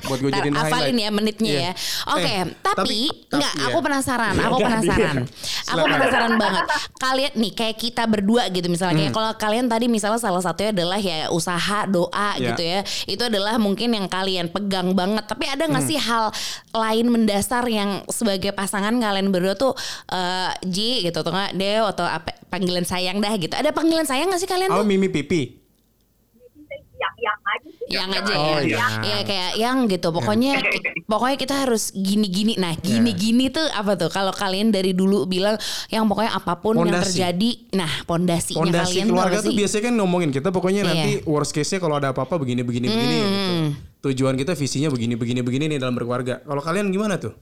[0.06, 1.62] Buat gue jadiin hafalin ya menitnya Iya.
[1.62, 1.72] ya.
[2.14, 2.74] Oke, Eh, tapi,
[3.10, 5.16] tapi- enggak, tapi aku penasaran, aku Enggak, penasaran.
[5.18, 5.72] iya.
[5.72, 6.64] Aku penasaran banget.
[6.98, 9.02] Kalian nih kayak kita berdua gitu misalnya Hmm.
[9.02, 12.54] kayak kalau kalian tadi misalnya salah satunya adalah ya usaha, doa Iya.
[12.54, 12.80] gitu ya.
[13.08, 15.26] Itu adalah mungkin yang kalian pegang banget.
[15.26, 15.74] Tapi ada Hmm.
[15.74, 16.30] nggak sih hal
[16.72, 19.74] lain mendasar yang sebagai pasangan kalian berdua tuh
[20.08, 23.52] eh, Ji gitu atau enggak Dew atau apa panggilan sayang dah gitu.
[23.52, 24.86] Ada panggilan sayang gak sih kalian Oh tuh?
[24.86, 25.64] Mimi Pipi.
[26.98, 28.66] yang yang aja sih yang aja Oh, ya.
[28.66, 28.86] iya.
[29.00, 30.10] Iya kayak yang gitu.
[30.10, 30.58] Pokoknya
[31.06, 32.58] pokoknya kita harus gini-gini.
[32.58, 34.10] Nah, gini-gini tuh apa tuh?
[34.10, 37.06] Kalau kalian dari dulu bilang yang pokoknya apa pun yang Pondasi.
[37.14, 40.90] terjadi, nah pondasinya Fondasi kalian keluarga tuh tuh biasanya kan ngomongin kita pokoknya Iya.
[40.90, 43.30] nanti worst case-nya kalau ada apa-apa begini begini begini Hmm.
[43.30, 43.54] gitu.
[44.10, 46.42] Tujuan kita visinya begini begini begini nih dalam berkeluarga.
[46.42, 47.38] Kalau kalian gimana tuh?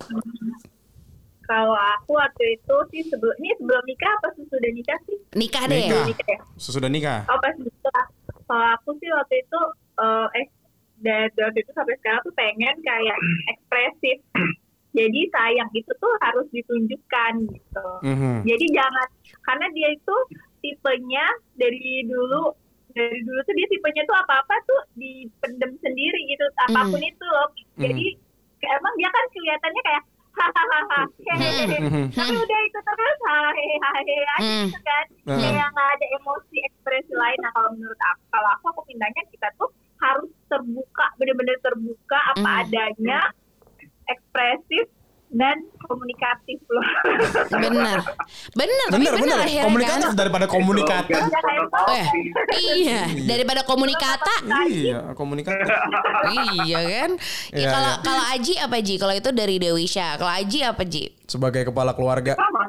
[1.45, 5.77] Kalau aku waktu itu sih sebelum ini sebelum nikah apa sesudah nikah sih Nikah deh.
[5.79, 6.03] Nikah.
[6.05, 7.19] nikah ya Sesudah nikah.
[7.25, 8.03] oh pas nikah
[8.43, 9.59] kalau aku sih waktu itu
[9.95, 10.47] eh eh
[10.97, 13.17] dari waktu itu sampai sekarang tuh pengen kayak
[13.49, 14.17] ekspresif
[14.91, 18.43] jadi sayang itu tuh harus ditunjukkan gitu Mhm.
[18.43, 19.07] jadi jangan
[19.41, 20.15] karena dia itu
[20.61, 22.55] tipenya dari dulu
[22.89, 27.25] dari dulu tuh dia tipenya tuh apa apa tuh dipendem sendiri gitu apa pun itu
[27.27, 28.05] loh jadi
[28.55, 30.03] kayak emang dia kan kelihatannya kayak.
[32.11, 33.17] Tapi udah itu terus.
[33.25, 34.65] Hahehe aja Hmm.
[34.67, 35.05] gitu kan.
[35.25, 35.39] Hmm.
[35.39, 37.37] kayak nggak ada emosi ekspresi lain.
[37.39, 42.43] Nah kalau menurut aku kalau aku aku pindahnya kita tuh harus terbuka bener-bener terbuka apa
[42.43, 42.61] Hmm.
[42.61, 43.19] adanya
[44.05, 44.85] ekspresif
[45.27, 46.85] dan komunikatif loh
[47.51, 47.99] Bener.
[48.53, 49.39] Bener, tapi Bener bener, bener.
[49.41, 50.15] akhirnya Komunikatif kan.
[50.15, 50.45] daripada
[51.41, 52.07] kayak Oh, ya.
[52.55, 54.35] Iya, daripada komunikata.
[54.65, 55.65] Iya, komunikatif.
[56.61, 57.11] iya kan?
[57.51, 58.01] Ya, Iya, kalau iya.
[58.01, 58.95] kalau Aji apa Ji?
[58.95, 60.15] Kalau itu dari Dewi Syah.
[60.15, 61.11] Kalau Aji apa Ji?
[61.25, 62.33] Sebagai kepala keluarga.
[62.35, 62.61] sama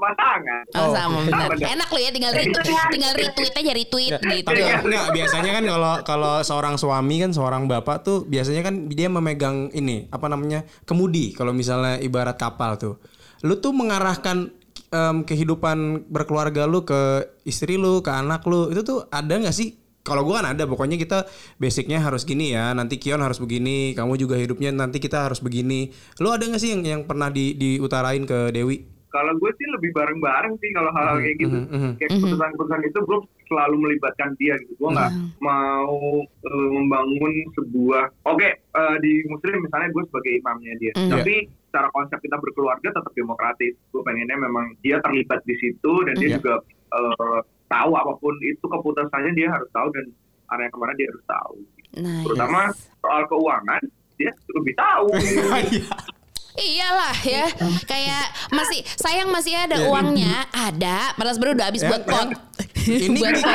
[0.00, 0.62] pasangan.
[0.76, 1.48] Oh, Oh, sama benar.
[1.56, 4.42] Enak lu ya tinggal retweet, tinggal retweet aja retweet gitu.
[4.44, 5.06] tapi enggak.
[5.14, 10.10] Biasanya kan kalau kalau seorang suami kan seorang bapak tuh biasanya kan dia memegang ini
[10.10, 11.32] apa namanya kemudi.
[11.32, 12.98] Kalau misalnya ibarat kapal tuh.
[13.40, 14.52] Lu tuh mengarahkan
[14.92, 19.78] em, kehidupan berkeluarga lu ke istri lu ke anak lu itu tuh ada nggak sih?
[20.00, 20.64] Kalau gua kan ada.
[20.64, 21.28] Pokoknya kita
[21.60, 22.72] basicnya harus gini ya.
[22.72, 25.92] Nanti Kion harus begini kamu juga hidupnya nanti kita harus begini.
[26.20, 29.90] Lu ada nggak sih yang yang pernah di diutarain ke Dewi kalau gue sih lebih
[29.90, 31.58] bareng-bareng sih kalau hal-hal kayak gitu.
[31.58, 31.90] mhm, mhm.
[31.98, 34.72] kayak keputusan-keputusan itu gue selalu melibatkan dia gitu.
[34.78, 40.92] Gue nggak mau eh, membangun sebuah oke eh, di muslim misalnya gue sebagai imamnya dia.
[40.96, 41.10] Mhm.
[41.10, 41.34] tapi
[41.70, 43.74] secara konsep kita berkeluarga tetap demokratis.
[43.90, 46.36] Gue pengennya memang dia terlibat di situ dan dia Mhm.
[46.38, 46.54] juga
[46.90, 50.06] eh, tahu apa pun itu keputusannya dia harus tahu dan
[50.50, 51.56] area ke mana dia harus tahu.
[51.90, 52.22] Nice.
[52.22, 52.70] terutama
[53.02, 53.82] soal keuangan
[54.14, 55.10] dia lebih tahu
[56.52, 57.46] Iyalah ya,
[57.84, 59.86] kayak masih sayang masih ada Iya.
[59.86, 61.14] uangnya, ada.
[61.14, 62.28] Padahal sebenarnya udah habis Ya, buat pot.
[63.06, 63.46] ini buat gig,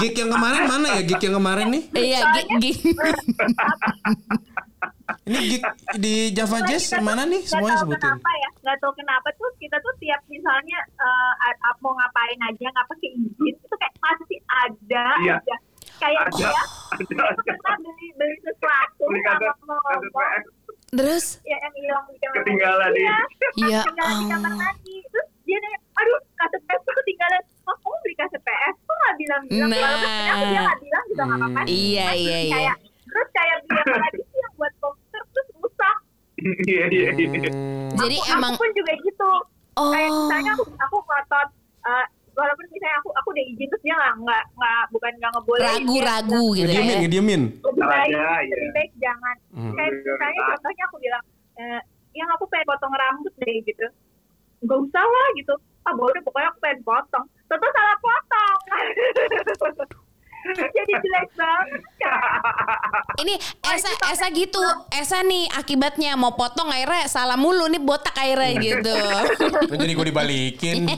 [0.00, 2.78] gig yang kemarin mana ya gig yang kemarin nih Iya, gi- gi-
[5.24, 5.62] Ini gig
[5.98, 7.40] di Java Jazz kita tuh mana nih?
[7.42, 8.00] Semuanya tahu sebutin.
[8.08, 8.48] Kenapa ya?
[8.58, 13.10] Nggak tahu kenapa tuh kita tuh tiap misalnya eh, a- mau ngapain aja nggak pakai
[13.10, 15.34] izin itu kayak masih ada Iya.
[15.36, 15.56] aja.
[15.98, 16.62] Kayak Ada, dia, ada,
[16.94, 17.42] dia tuh ada.
[17.42, 20.57] pernah beli beli sesuatu sama mau.
[20.88, 22.98] Terus ya yang hilang di kamar Ketinggalan mandi.
[22.98, 23.16] dia.
[23.54, 23.68] Iya.
[23.68, 24.94] Ya ketinggalan di kamar mandi.
[25.04, 27.42] Terus dia nanya, aduh KTPS tuh ketinggalan.
[27.62, 28.74] Oh, kamu beli KTPS?
[28.78, 29.68] Kok nggak bilang-bilang?
[29.68, 29.78] Nah.
[29.78, 31.60] Sebenarnya aku dia nggak bilang juga nggak apa-apa.
[31.66, 32.54] Iya, iya, iya.
[32.54, 35.96] Kayak, terus kayak beli apa lagi sih yang buat komputer terus rusak.
[36.64, 37.50] Iya iya iya.
[37.50, 37.96] Hmm.
[37.98, 39.30] Jadi aku, emang aku pun juga gitu
[39.74, 41.48] oh kayak misalnya aku aku ngotot
[41.84, 45.66] eh, walaupun misalnya aku aku udah izin terus dia nggak nggak nggak bukan nggak ngebolehin
[45.78, 46.98] ragu-ragu gitu Ngediemin, ya.
[47.00, 47.42] ngediemin.
[47.58, 48.54] lebih baik Aja, iya.
[48.54, 49.74] lebih baik jangan Hmm.
[49.74, 51.22] kayak misalnya contohnya aku bilang
[51.56, 51.80] eh,
[52.12, 53.86] yang aku pengen potong rambut deh gitu
[54.60, 58.58] nggak usah lah gitu ah boleh pokoknya aku pengen potong tetap salah potong
[60.48, 62.18] jadi jelek banget kan
[63.18, 63.34] Ini
[64.08, 64.62] Esa gitu.
[64.88, 68.96] Esa nih akibatnya mau potong akhirnya salah mulu nih botak akhirnya gitu.
[69.68, 70.88] Jadi gue dibalikin.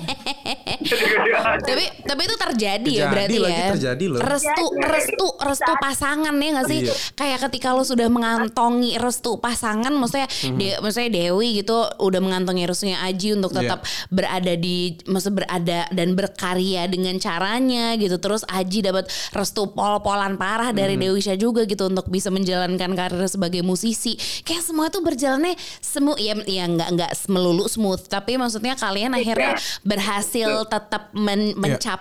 [1.66, 3.68] tapi tapi itu terjadi ya Terjadi berarti lagi, ya.
[3.70, 4.18] terjadi loh.
[4.20, 4.90] Restu Terjadi.
[4.90, 6.80] restu restu pasangan ya nggak sih?
[6.82, 6.94] Iya.
[7.14, 10.56] Kayak ketika lo sudah mengantongi restu pasangan, maksudnya Mhm.
[10.56, 13.58] De- maksudnya Dewi gitu udah mengantongi restunya Aji untuk Iya.
[13.62, 18.16] tetap berada di maksud berada dan berkarya dengan caranya gitu.
[18.16, 21.02] Terus Aji dapat restu pol-polan parah dari Mhm.
[21.02, 24.16] Dewi Syah juga gitu untuk bisa menjalankan karir sebagai musisi.
[24.40, 29.54] Kayak semua tuh berjalannya semu ya ya nggak nggak melulu smooth, tapi maksudnya kalian akhirnya
[29.84, 31.99] berhasil tetap men- mencapai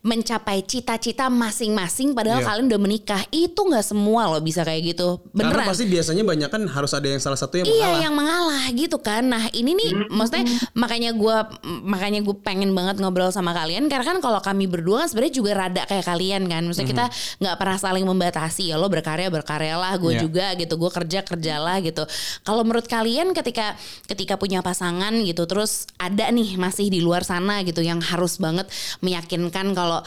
[0.00, 2.46] mencapai cita-cita masing-masing padahal Iya.
[2.48, 3.22] kalian udah menikah.
[3.28, 5.20] Itu nggak semua loh bisa kayak gitu.
[5.30, 5.66] Karena Beneran.
[5.68, 8.00] pasti biasanya banyak kan harus ada yang salah satu yang Iya mengalah.
[8.00, 9.22] yang mengalah gitu kan.
[9.24, 11.36] Nah ini nih maksudnya makanya gue
[11.84, 15.50] makanya gue pengen banget ngobrol sama kalian karena kan kalau kami berdua kan sebenarnya juga
[15.54, 16.62] rada kayak kalian kan.
[16.64, 17.04] Maksudnya kita
[17.38, 20.20] nggak pernah saling membatasi ya lo berkarya berkarya lah gue Iya.
[20.20, 22.02] juga gitu gue kerja kerjalah gitu.
[22.42, 27.60] Kalau menurut kalian ketika ketika punya pasangan gitu terus ada nih masih di luar sana
[27.62, 28.64] gitu yang harus banget
[28.98, 29.19] meyakinkan
[29.74, 30.00] kalau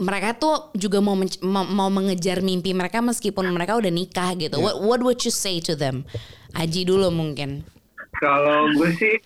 [0.00, 1.14] mereka tuh juga mau
[1.44, 4.56] mau, mengejar mimpi mereka meskipun mereka udah nikah gitu.
[4.58, 4.64] Iya.
[4.64, 6.08] What what would you say to them?
[6.56, 7.64] Aji dulu mungkin.
[8.20, 9.16] Kalau gue sih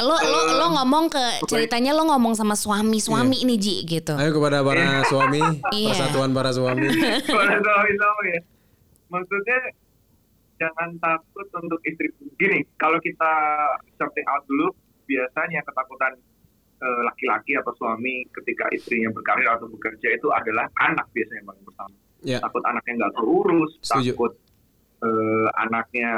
[0.00, 4.16] Lo lo lo Eh, ngomong ke ceritanya lo ngomong sama suami suami ini Ji gitu.
[4.16, 5.44] Ayo kepada para suami,
[5.76, 5.92] Iya.
[5.92, 6.88] persatuan para suami.
[7.28, 8.40] kalau suami suami ya
[9.10, 9.58] maksudnya
[10.56, 12.08] jangan takut untuk istri
[12.40, 13.28] gini kalau kita
[14.00, 14.72] sorting out dulu
[15.04, 16.12] biasanya ketakutan
[16.80, 21.94] laki-laki atau suami ketika istrinya berkarir atau bekerja itu adalah anak biasanya yang paling pertama
[22.20, 22.36] Ya.
[22.38, 24.12] takut anaknya nggak terurus Setuju.
[24.12, 24.32] takut
[25.00, 26.10] eh, anaknya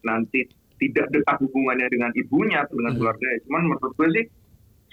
[0.00, 0.44] nanti
[0.76, 3.00] tidak dekat hubungannya dengan ibunya atau dengan Hmm.
[3.00, 4.24] keluarganya cuman menurut gue sih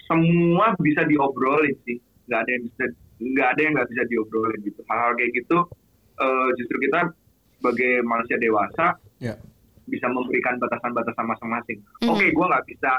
[0.02, 2.84] semua bisa diobrolin sih nggak ada yang bisa
[3.16, 5.58] nggak ada yang nggak bisa diobrolin gitu hal-hal kayak gitu
[6.16, 7.00] eh, justru kita
[7.54, 9.36] sebagai manusia dewasa Ya.
[9.84, 11.78] bisa memberikan batasan-batasan masing-masing.
[12.02, 12.10] Mhm.
[12.10, 12.90] Oke, gue nggak bisa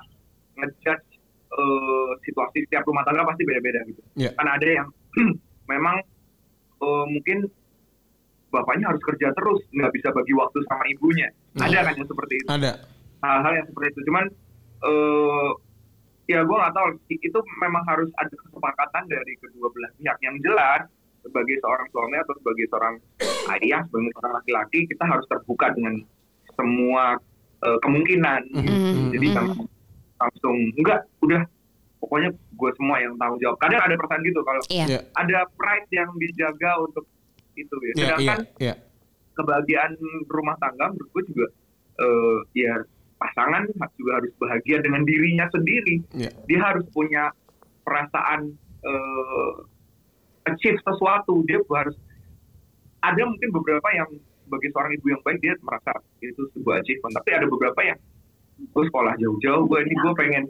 [0.56, 1.07] ngejudge
[1.48, 4.02] eh, situasi setiap rumah tangga pasti beda-beda gitu.
[4.20, 4.32] Ya.
[4.36, 4.88] Kan ada yang
[5.72, 5.98] memang
[6.84, 7.48] eh, mungkin
[8.48, 11.28] bapaknya harus kerja terus, nggak bisa bagi waktu sama ibunya.
[11.60, 12.48] Ada kan yang seperti itu.
[12.48, 12.72] Ada.
[13.24, 14.02] Hal-hal yang seperti itu.
[14.08, 14.26] Cuman
[14.84, 15.50] eh,
[16.28, 20.84] ya gue nggak tahu itu memang harus ada kesepakatan dari kedua belah pihak yang jelas
[21.24, 22.96] sebagai seorang suami atau sebagai seorang
[23.60, 25.96] ayah sebagai seorang laki-laki kita harus terbuka dengan
[26.56, 27.16] semua
[27.64, 29.66] eh, kemungkinan Mhm, jadi mhm.
[30.18, 31.42] Langsung, enggak udah
[31.98, 34.86] pokoknya gue semua yang tanggung jawab kadang ada perasaan gitu kalau Iya.
[34.86, 35.00] Ya.
[35.14, 37.06] ada pride yang dijaga untuk
[37.54, 38.74] itu ya Ya, iya, sedangkan iya.
[39.34, 39.92] kebahagiaan
[40.30, 41.48] rumah tangga menurut gue juga
[41.98, 42.74] eh, ya
[43.18, 43.66] pasangan
[43.98, 46.30] juga harus bahagia dengan dirinya sendiri Ya.
[46.46, 47.34] dia harus punya
[47.82, 48.54] perasaan
[48.86, 49.54] eh,
[50.46, 51.98] achieve sesuatu dia harus
[53.02, 54.10] ada mungkin beberapa yang
[54.46, 58.00] sebagai seorang ibu yang baik dia merasa itu sebuah achievement tapi ada beberapa yang
[58.60, 60.44] gue sekolah jauh-jauh gue ini gue pengen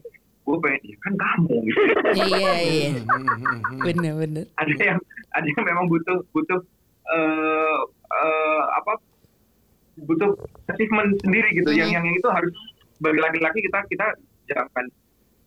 [0.43, 1.81] gue pengen ya kan kamu gitu
[2.17, 2.89] Iya iya.
[2.95, 3.79] Hmm, hmm, hmm, hmm.
[3.83, 4.45] Bener bener.
[4.55, 4.99] ada yang
[5.31, 6.59] ada yang memang butuh butuh
[7.07, 8.93] eh eh, apa
[9.99, 10.29] butuh
[10.67, 12.53] achievement sendiri gitu yang yang itu harus
[12.97, 14.07] bagi laki-laki kita kita
[14.45, 14.85] jangan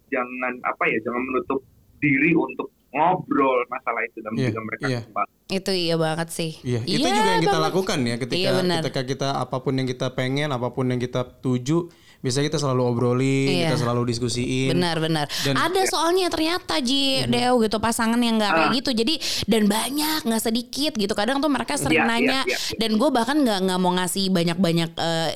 [0.08, 1.60] jangan apa ya jangan menutup
[1.98, 5.00] diri untuk ngobrol masalah itu dan Iya, juga mereka iya.
[5.00, 5.34] kesempatan.
[5.48, 6.52] Itu iya banget sih.
[6.60, 7.66] Iya, itu juga yang kita banget.
[7.70, 8.80] lakukan ya ketika Iya, benar.
[8.82, 11.86] ketika kita apa pun yang kita pengen, apa pun yang kita tuju,
[12.20, 13.68] biasanya kita selalu obrolin, Iya.
[13.68, 14.70] kita selalu diskusiin.
[14.70, 15.26] Benar benar.
[15.40, 15.56] Dan-.
[15.56, 18.76] Ada soalnya ternyata Ji Deo gitu pasangan yang nggak kayak Ah.
[18.76, 18.90] gitu.
[18.92, 21.12] Jadi dan banyak nggak sedikit gitu.
[21.12, 22.76] Kadang tuh mereka sering Iya, iya, nanya iya, iya.
[22.76, 24.90] dan gue bahkan nggak nggak mau ngasih banyak banyak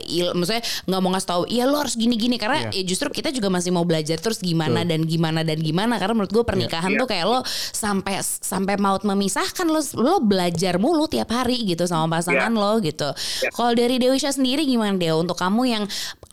[0.07, 1.43] il, maksudnya nggak mau ngasih tahu.
[1.47, 2.77] Iya lo harus gini gini karena Iya.
[2.77, 5.97] ya justru kita juga masih mau belajar terus gimana dan gimana dan gimana.
[5.97, 7.01] Karena menurut gue pernikahan Iya.
[7.01, 7.41] tuh kayak lo
[7.73, 12.61] sampai sampai maut memisahkan lo lo belajar mulu tiap hari gitu sama pasangan Iya.
[12.61, 13.09] lo gitu.
[13.51, 15.85] Kalau dari Dewi Syah sendiri gimana Deo untuk kamu yang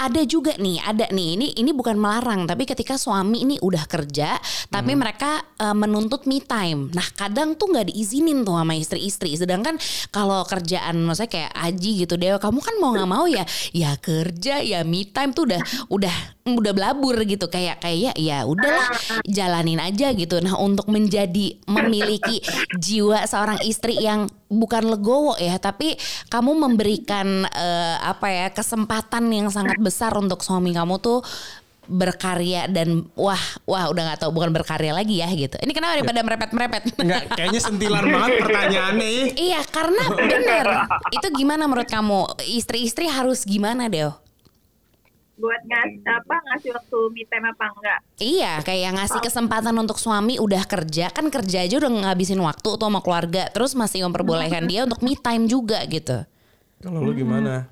[0.01, 4.41] ada juga nih ada nih ini ini bukan melarang tapi ketika suami ini udah kerja
[4.73, 6.89] tapi mereka eh, menuntut me time.
[6.91, 9.37] Nah kadang tuh nggak diizinin tuh sama istri-istri.
[9.37, 9.77] Sedangkan
[10.09, 14.63] kalau kerjaan maksudnya kayak Aji gitu Deo kamu kan mau nggak mau ya ya kerja
[14.65, 15.61] ya me time tuh udah
[15.93, 17.47] udah udah belabur gitu.
[17.47, 18.89] Kayak kayak ya udahlah
[19.25, 20.41] jalanin aja gitu.
[20.41, 22.41] Nah untuk menjadi memiliki
[22.77, 25.95] jiwa seorang istri yang bukan legowo ya tapi
[26.27, 31.23] kamu memberikan eh, apa ya kesempatan yang sangat besar untuk suami kamu tuh
[31.91, 35.57] berkarya dan wah wah udah nggak tahu bukan berkarya lagi ya gitu.
[35.59, 39.09] Ini kenapa daripada merepet merepet Enggak, kayaknya sentilan banget pertanyaannya.
[39.35, 40.67] iya karena bener.
[41.11, 42.39] Itu gimana menurut kamu?
[42.47, 44.20] Istri-istri harus gimana Deo
[45.41, 50.37] buat ngas apa ngasih waktu me time apa enggak Iya, kayak ngasih kesempatan untuk suami
[50.37, 54.85] udah kerja, kan kerja aja udah ngabisin waktu tuh sama keluarga, terus masih memperbolehkan dia
[54.85, 56.21] untuk me time juga gitu.
[56.79, 57.65] Kalau lu gimana?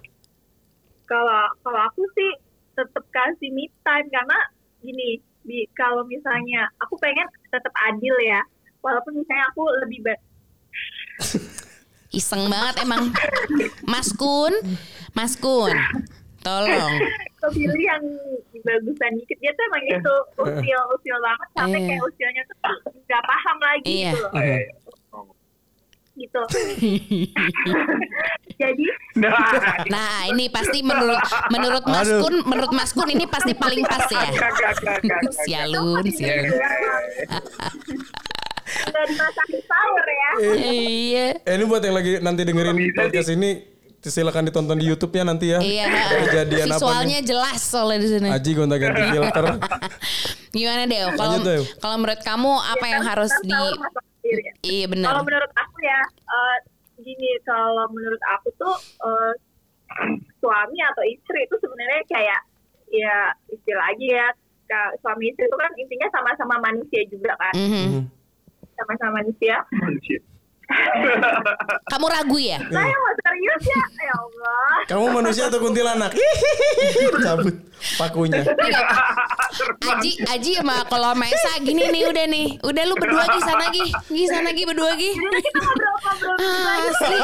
[1.06, 1.26] kalau
[1.60, 2.32] kalau aku sih
[2.72, 4.38] tetap kasih me time karena
[4.80, 8.42] gini di kalau misalnya aku pengen tetap adil ya
[8.80, 10.22] walaupun misalnya aku lebih ba-
[12.10, 13.14] Iseng banget emang.
[13.86, 14.54] Mas Kun,
[15.14, 15.70] Mas Kun.
[16.40, 16.94] Tolong.
[17.42, 18.04] kepilih yang
[18.62, 21.88] bagusan dikit dia tuh emang itu usil usil banget sampai Iya.
[21.88, 22.58] kayak usilnya tuh
[23.00, 24.12] nggak paham lagi Iya.
[24.12, 24.62] gitu loh Eh,
[26.16, 26.42] gitu
[28.60, 29.32] jadi Nah,
[29.88, 32.22] Nah, ini pasti menurut menurut Mas Aduh.
[32.22, 34.28] Kun, menurut Mas Kun ini pasti paling pas ya.
[34.28, 35.32] Gak, gak, gak, gak, gak.
[35.44, 36.56] Sialun, sialun.
[38.70, 40.30] nggak dimasakin power ya
[40.62, 41.28] Iya.
[41.42, 45.60] Eh, ini buat yang lagi nanti dengerin podcast ini silakan ditonton di YouTube-nya nanti ya.
[45.60, 45.86] Iya.
[46.24, 47.28] Kejadian apa Visualnya nih?
[47.28, 48.28] jelas soalnya di sini.
[48.32, 49.46] Aji gonta-ganti filter.
[50.56, 51.00] Gimana deh?
[51.14, 51.36] Kalau
[51.78, 53.52] kalau menurut kamu apa yang harus di
[54.24, 54.52] ya.
[54.62, 55.12] Iya benar.
[55.12, 56.58] kalau menurut aku ya eh,
[57.00, 59.34] gini kalau menurut aku tuh eh,
[60.38, 62.40] suami atau istri itu sebenarnya kayak
[62.88, 63.16] ya
[63.48, 64.28] istilah aja ya
[64.64, 68.06] Ka- suami istri itu kan intinya sama-sama manusia juga kan Mhm.
[68.78, 70.22] sama-sama manusia Bullshit.
[71.90, 72.62] Kamu ragu ya?
[72.62, 76.14] saya mau serius ya ya Allah Kamu manusia atau kuntilanak?
[77.26, 77.56] Cabut
[77.98, 78.42] pakunya.
[79.82, 82.48] Aji, Aji sama kalau sama Esa gini nih udah nih.
[82.62, 83.86] Udah lu berdua Gi sana Gi.
[84.10, 85.12] Gi sana Gi berdua Gi.
[85.14, 87.18] kita ngobrol-ngobrol Ah, Asli.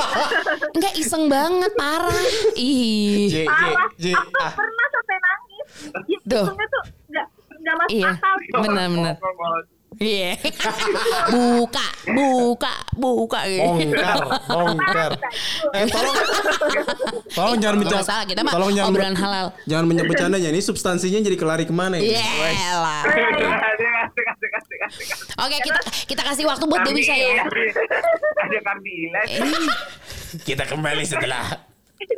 [0.73, 2.25] Enggak iseng banget parah.
[2.55, 3.29] Ih.
[3.29, 3.35] J,
[3.97, 4.51] J, parah aku ah.
[4.53, 5.65] pernah sampai nangis
[6.25, 6.45] Tuh.
[6.49, 7.27] isengnya tuh nggak
[7.61, 8.09] nggak masuk Iya.
[8.13, 8.87] akal Benar
[9.95, 10.35] Iya.
[11.31, 13.63] buka, buka, buka gitu.
[13.63, 15.11] Bongkar, bongkar.
[15.71, 16.15] Eh, tolong,
[17.31, 18.03] tolong jangan bercanda.
[18.03, 19.45] masalah, kita mah tolong jangan obrolan halal.
[19.71, 20.49] Jangan banyak bercandanya.
[20.51, 22.11] Ini substansinya jadi kelari ke mana ya?
[22.11, 23.01] Iya lah.
[25.41, 27.43] Oke, kita kita kasih waktu buat Dewi saya.
[27.43, 29.21] Ada Kardila.
[29.25, 29.41] Eh,
[30.43, 31.43] Kita kembali setelah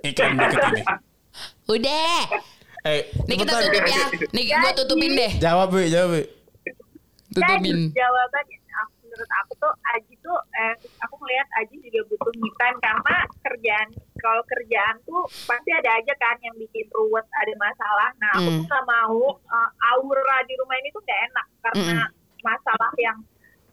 [0.02, 0.82] iklan berikut ini.
[1.70, 2.20] Udah.
[2.86, 4.02] Eh, Nih kita tutup ya.
[4.32, 5.32] Nih gua tutupin deh.
[5.38, 6.24] Jawab, Bu, jawab,
[7.38, 7.42] Bu.
[7.46, 7.78] Tutupin.
[7.78, 12.50] Jadi jawabannya aku, menurut aku tuh Aji tuh eh, aku melihat Aji juga butuh me
[12.56, 18.10] time karena kerjaan kalau kerjaan tuh pasti ada aja kan yang bikin ruwet ada masalah.
[18.18, 18.58] Nah aku Hmm.
[18.60, 22.02] tuh nggak mau eh, aura di rumah ini tuh gak enak karena
[22.42, 23.18] masalah yang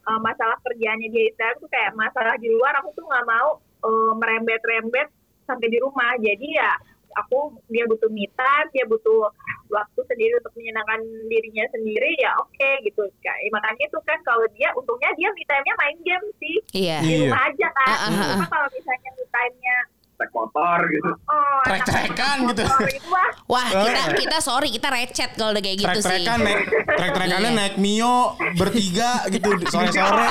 [0.05, 4.11] eh, masalah kerjaannya dia itu tuh kayak masalah di luar aku tuh nggak mau eh,
[4.15, 5.09] merembet-rembet
[5.45, 6.13] sampai di rumah.
[6.17, 6.73] Jadi ya
[7.15, 9.29] aku dia butuh me time, dia butuh
[9.67, 14.69] waktu sendiri untuk menyenangkan dirinya sendiri ya oke gitu kayak makanya tuh kan kalau dia
[14.73, 16.97] untungnya dia me time-nya main game sih Iya.
[16.99, 17.19] di Iya.
[17.25, 18.09] rumah aja kan ah, ah.
[18.31, 19.77] Cuma kalau misalnya me time-nya
[20.15, 21.11] Naik motor gitu.
[21.27, 22.63] oh Trek-trekan gitu.
[23.11, 26.23] wah Wah, kita kita sorry kita recet kalau udah kayak gitu sih.
[26.23, 27.59] Trek-trekan naik trek-trekannya Iya.
[27.59, 28.15] naik Mio
[28.55, 30.27] bertiga gitu sore-sore.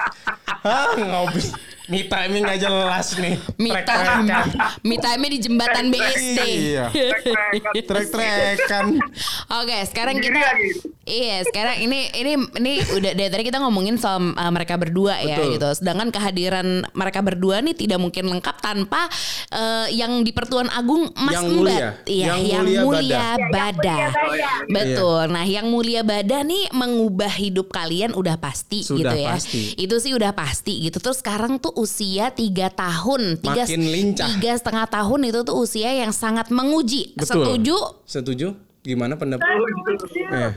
[0.64, 1.40] Hah, ngopi.
[1.84, 3.36] Me timing aja jelas nih.
[3.60, 4.24] Me time,
[4.80, 6.40] me time di jembatan BSD.
[6.40, 6.84] Iya.
[7.84, 8.96] Trek-trekan.
[9.60, 10.40] Oke, sekarang kita.
[11.04, 15.36] Iya, sekarang ini ini ini udah dari tadi kita ngomongin soal uh, mereka berdua ya
[15.36, 15.60] Betul.
[15.60, 15.68] gitu.
[15.84, 19.04] Sedangkan kehadiran mereka berdua nih tidak mungkin lengkap tanpa
[19.52, 21.88] uh, yang di Pertuan Agung Mas Yang mulia.
[22.08, 23.96] Iya, Yang yang, mulia mulia, Ya, yang Bada.
[24.00, 24.64] mulia Bada.
[24.72, 25.22] Betul.
[25.28, 29.28] Nah, yang mulia Bada nih mengubah hidup kalian udah pasti Sudah gitu ya.
[29.36, 29.62] pasti.
[29.76, 30.96] Itu sih udah pasti gitu.
[31.04, 36.48] Terus sekarang tuh usia tiga tahun, tiga tiga setengah tahun itu tuh usia yang sangat
[36.48, 37.14] menguji.
[37.14, 37.44] Betul.
[37.44, 37.76] Setuju?
[38.04, 38.48] Setuju?
[38.80, 39.46] Gimana pendapat?
[40.30, 40.52] Eh,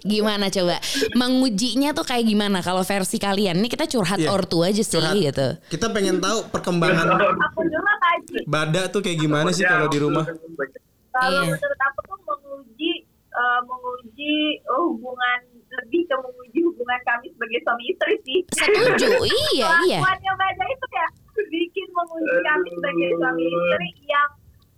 [0.00, 0.76] Gimana coba?
[1.14, 3.56] Mengujinya tuh kayak gimana kalau versi kalian?
[3.56, 4.30] Ini kita curhat Iya.
[4.30, 5.16] ortu aja sih curhat.
[5.16, 5.48] gitu.
[5.70, 10.28] Kita pengen tahu perkembangan aku dulu Aji Bada tuh kayak gimana sih kalau di rumah?
[11.10, 11.50] kalau Iya.
[11.50, 15.40] menurut aku tuh menguji eh, menguji eh, hubungan
[15.82, 19.08] lebih ke menguji hubungan kami sebagai suami istri sih Setuju,
[19.54, 19.98] iya iya.
[19.98, 21.06] Kelakuannya Bada itu ya
[21.50, 24.30] bikin menguji kami sebagai suami istri yang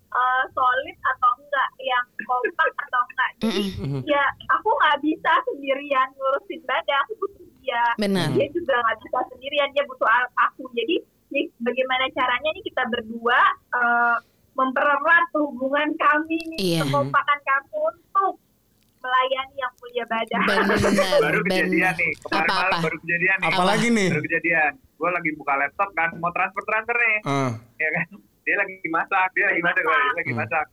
[0.07, 3.31] eh, solid atau enggak, yang kompak atau enggak.
[3.45, 3.63] Jadi
[4.09, 7.85] ya aku nggak bisa sendirian ngurusin Bada, aku butuh dia.
[8.01, 8.29] Benar.
[8.33, 10.09] Dia juga nggak bisa sendirian, dia butuh
[10.41, 10.65] aku.
[10.73, 10.97] Jadi
[11.35, 13.41] nih, bagaimana caranya nih kita berdua
[13.77, 14.17] eh,
[14.57, 16.81] mempererat hubungan kami nih, Iya.
[16.89, 18.33] kekompakan kami untuk
[19.07, 20.37] melayani yang mulia Bada.
[20.37, 24.09] Benar, baru kejadian nih kemarin malam baru kejadian nih Apalagi nih?
[24.11, 28.07] baru kejadian gue lagi buka laptop kan mau transfer transfer nih Ah, ya kan
[28.43, 30.41] dia lagi masak dia lagi masak gue lagi Hmm.
[30.41, 30.67] masak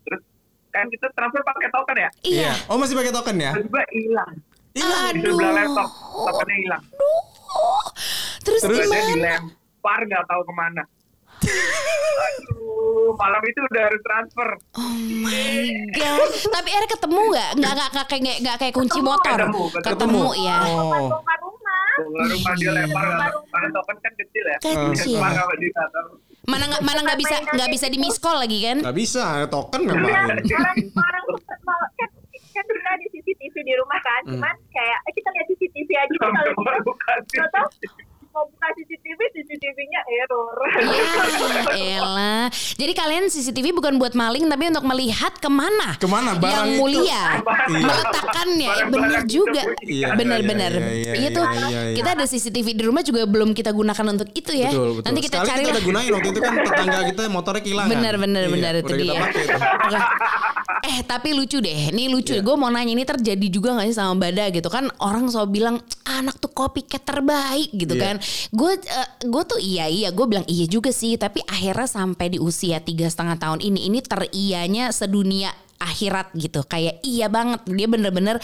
[0.00, 0.20] terus
[0.68, 2.52] kan kita transfer pakai token ya Iya.
[2.66, 3.52] Oh masih pakai token ya?
[3.54, 4.32] tiba-tiba hilang
[4.70, 5.10] Hilang.
[5.10, 5.56] di sebelah Aduh.
[5.56, 5.88] laptop
[6.24, 6.82] tokennya hilang.
[8.38, 9.08] Terus, terus dia gimana?
[9.10, 10.82] dilempar nggak tahu ke mana
[12.18, 15.58] aduh malam itu udah harus transfer Oh my
[15.90, 16.30] god.
[16.46, 17.50] Tapi akhirnya ketemu nggak?
[17.54, 19.34] Nggak nggak nggak kayak nggak kayak kunci motor.
[19.34, 19.88] Ketemu, ketemu.
[19.88, 20.58] Ketemu ya.
[20.68, 21.08] Oh.
[21.10, 21.86] Bongkar rumah.
[21.96, 23.04] Keluar rumah dia lempar
[23.48, 25.18] karena token kan kecil ya Kecil.
[25.18, 26.04] Nggak.
[26.44, 28.78] Mana nggak mana nggak bisa nggak bisa di miss call lagi kan?
[28.80, 30.16] Gak bisa, token Iya, ngapain?
[30.54, 31.24] orang orang
[31.66, 32.08] mau- kan
[32.48, 34.32] kan kita di CCTV di rumah kan, Hmm.
[34.34, 36.92] cuman kayak eh, kita lihat CCTV aja kalau gitu.
[37.30, 37.68] Nggak tahu
[38.30, 40.56] mau buka CCTV, CCTV-nya error.
[41.70, 42.44] Ya elah.
[42.52, 46.68] Jadi kalian CCTV bukan buat maling tapi untuk melihat ke mana Ke mana barang yang
[46.68, 46.78] itu?
[46.78, 47.22] mulia
[47.66, 47.80] Iya.
[47.80, 48.68] meletakkannya.
[48.68, 49.62] Barang-barang bener itu juga.
[49.64, 49.90] sembunyi.
[49.90, 50.72] Iya, Benar-benar.
[50.72, 51.96] iya, iya, iya, Itu iya, iya, iya.
[51.96, 54.70] kita ada CCTV di rumah juga belum kita gunakan untuk itu ya.
[54.70, 55.04] Betul, betul.
[55.04, 55.74] Nanti kita Sekali cari kita lah.
[55.74, 57.90] udah gunain waktu itu kan tetangga kita motornya kehilangan.
[57.90, 59.20] Bener bener Iya, bener itu kita dia.
[59.20, 59.44] pakai.
[60.84, 62.34] Eh tapi lucu deh, ini lucu.
[62.36, 62.42] Iya.
[62.44, 64.86] Gue mau nanya ini terjadi juga gak sih sama Bada gitu kan?
[65.02, 65.76] Orang selalu bilang
[66.06, 68.02] anak tuh copycat terbaik gitu Iya.
[68.02, 68.16] kan.
[68.54, 68.78] Gue
[69.26, 71.18] gue tuh iya iya, gue bilang iya juga sih.
[71.18, 76.62] Tapi akhirnya sampai di usia tiga setengah tahun ini, ini terianya sedunia akhirat gitu.
[76.66, 78.36] Kayak iya banget, dia bener-bener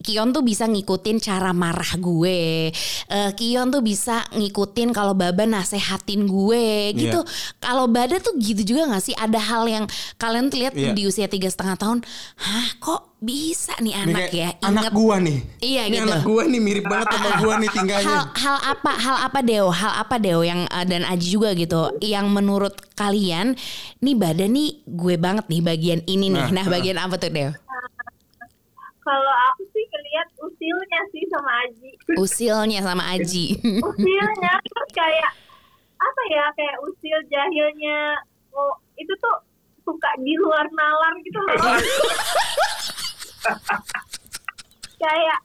[0.00, 2.72] Kion tuh bisa ngikutin cara marah gue.
[3.06, 6.64] Eh, Kion tuh bisa ngikutin kalau Baba nasehatin gue
[6.96, 7.20] gitu.
[7.58, 9.12] Kalau Bada tuh gitu juga gak sih?
[9.12, 9.84] Ada hal yang
[10.16, 10.92] kalian lihat Iya.
[10.92, 11.98] di usia tiga setengah tahun,
[12.36, 14.64] hah kok bisa nih anak kayak ya?
[14.64, 15.38] anak Ingat gua nih.
[15.60, 16.08] Iya, ini gitu.
[16.08, 18.08] anak gua nih mirip banget sama gua nih tinggalnya.
[18.08, 21.92] hal hal apa hal apa Deo hal apa Deo yang uh, dan Aji juga gitu
[22.00, 23.52] yang menurut kalian
[23.98, 26.48] nih Bada nih gue banget nih bagian ini nih.
[26.48, 27.52] Nah, Nah, bagian apa tuh Deo?
[29.10, 31.90] Kalau aku sih ngeliat usilnya sih sama Aji.
[32.14, 33.58] Usilnya sama Aji.
[33.90, 35.30] usilnya terus kayak
[35.98, 38.16] apa ya kayak usil jahilnya
[38.54, 39.36] oh itu tuh
[39.84, 41.56] suka di luar nalar gitu loh
[45.02, 45.40] kayak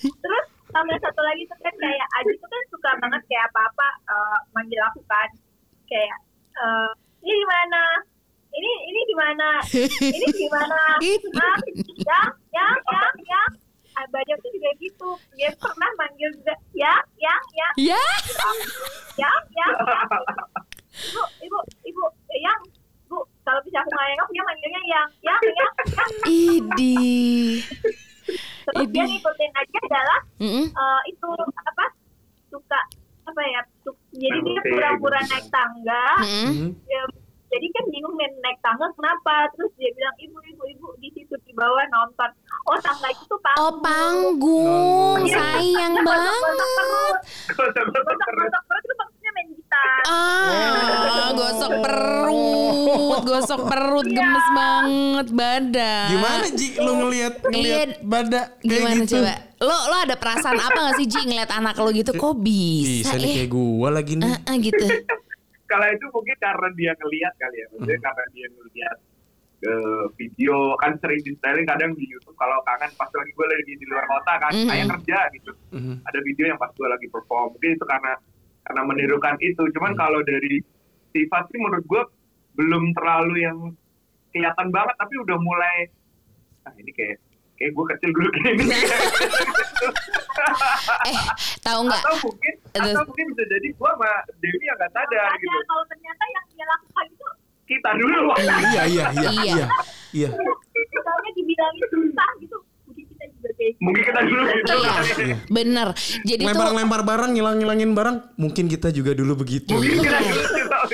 [0.00, 4.38] terus sama satu lagi tuh kan kayak Aji tuh kan suka banget kayak apa-apa eh,
[4.56, 5.28] manggil aku kan
[5.90, 6.18] kayak
[6.56, 7.82] eh, ini gimana
[8.54, 9.48] ini ini gimana?
[10.16, 10.78] Ini gimana?
[11.36, 11.58] Ah,
[12.06, 13.50] yang yang yang yang
[13.94, 15.10] Ah, banyak tuh juga gitu.
[15.38, 18.00] Dia pernah manggil juga ya yang yang ya.
[18.34, 18.58] yang
[19.14, 19.72] yang yang
[20.98, 22.02] ibu ibu ibu
[22.34, 22.58] eh, yang
[23.06, 27.62] bu kalau bisa aku nggak dia manggilnya yang yang yang yang Idi.
[28.66, 29.14] terus dia Ini.
[29.14, 30.66] ngikutin aja adalah Mm-mm.
[30.74, 31.84] eh, itu apa
[32.50, 32.80] suka
[33.30, 33.62] apa ya
[34.14, 36.06] jadi dia pura-pura naik tangga.
[36.22, 37.13] Ya, jadi kan
[38.04, 41.80] bingung nih naik tangga kenapa terus dia bilang ibu ibu ibu di situ di bawah
[41.88, 42.28] nonton
[42.66, 45.36] oh tangga itu tuh Oh panggung panggung, Iya.
[45.56, 46.36] sayang banget.
[46.36, 47.16] perut
[47.48, 48.04] Gosok-gosok perut.
[48.04, 56.08] gosok-gosok perut itu maksudnya main gitar Ah, gosok perut, gosok perut, gemes banget badan.
[56.10, 58.04] Gimana Ji lu ngelihat ngelihat Iya.
[58.04, 59.12] bada kayak Gimana gitu?
[59.16, 59.32] coba?
[59.60, 62.12] Lo lo ada perasaan apa gak sih Ji ngeliat anak lo gitu?
[62.12, 63.34] Kok bisa, Bisa nih ya?
[63.38, 64.28] kayak gua lagi nih.
[64.28, 64.86] Ah, ah, gitu.
[65.74, 68.96] Kalau itu mungkin karena dia ngelihat kali ya, maksudnya karena dia ngelihat
[69.64, 73.72] eh, video kan sering di styling kadang di YouTube kalau kangen pas lagi gue lagi
[73.74, 74.68] di luar kota kan, Mhm.
[74.68, 75.50] kayak kerja gitu.
[75.72, 75.94] Mhm.
[76.04, 78.12] Ada video yang pas gue lagi perform, mungkin itu karena
[78.62, 79.62] karena menirukan itu.
[79.72, 80.60] Cuman kalau dari
[81.10, 82.02] sifat sih menurut gue
[82.54, 83.58] belum terlalu yang
[84.30, 85.76] kelihatan banget, tapi udah mulai,
[86.68, 87.18] ah ini kayak
[87.64, 88.64] kayak gue kecil gue gini.
[91.04, 91.18] Eh,
[91.60, 92.02] tahu nggak?
[92.02, 95.58] atau mungkin atau mungkin bisa jadi gue sama Dewi yang nggak sadar Makanya gitu.
[95.64, 97.26] kalau ternyata yang dia lakukan itu
[97.64, 98.20] Kita dulu.
[98.36, 98.52] Iya
[98.84, 99.30] iya iya Iya.
[99.32, 99.66] iya.
[100.12, 100.28] Iya.
[100.76, 102.58] misalnya dibilangin susah gitu
[103.76, 104.74] mungkin kita dulu gitu.
[104.74, 105.36] Iya, Iya.
[105.46, 105.88] bener.
[106.22, 109.72] Jadi tuh Lempar-lempar barang, ngilang-ngilangin barang, mungkin kita juga dulu begitu.
[109.72, 110.42] Mungkin kita dulu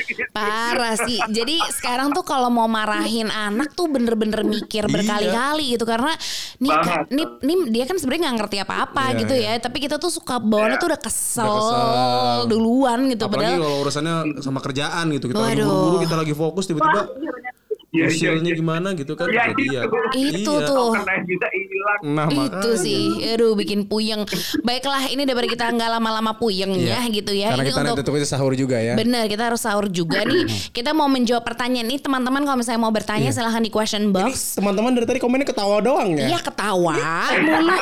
[0.01, 0.23] gitu.
[0.31, 1.19] Parah sih.
[1.29, 4.93] Jadi sekarang tuh kalau mau marahin anak tuh bener-bener mikir Iya.
[4.93, 6.13] berkali-kali gitu karena
[6.57, 9.51] nih kan, nih, nih dia kan sebenarnya nggak ngerti apa-apa Iya, gitu iya.
[9.53, 9.61] ya.
[9.61, 10.83] Tapi kita tuh suka bawaannya Iya.
[10.83, 12.49] tuh udah kesel, Udah kesel.
[12.49, 13.23] duluan gitu.
[13.25, 15.27] Apalagi Padahal kalau urusannya sama kerjaan gitu.
[15.27, 15.67] Kita lagi Waduh.
[15.67, 17.03] buru-buru, kita lagi fokus tiba-tiba
[17.91, 18.59] Iya, usilnya iya.
[18.59, 19.83] gimana gitu kan Iya, ya.
[20.15, 20.63] itu Iya.
[20.63, 20.95] tuh.
[20.95, 22.01] Karena yang bisa hilang.
[22.07, 23.03] Nah, itu sih,
[23.35, 24.23] aduh bikin puyeng.
[24.63, 27.51] Baiklah, ini daripada kita nggak lama-lama puyeng ya gitu ya.
[27.51, 28.95] Karena ini kita untuk nanti tutup sahur juga ya.
[28.95, 30.47] Bener, kita harus sahur juga nih.
[30.77, 33.37] Kita mau menjawab pertanyaan nih teman-teman kalau misalnya mau bertanya Iya.
[33.37, 34.55] silahkan di question box.
[34.55, 36.31] Teman-teman dari tadi komennya ketawa doang ya.
[36.31, 36.95] Iya ketawa
[37.43, 37.75] mulu.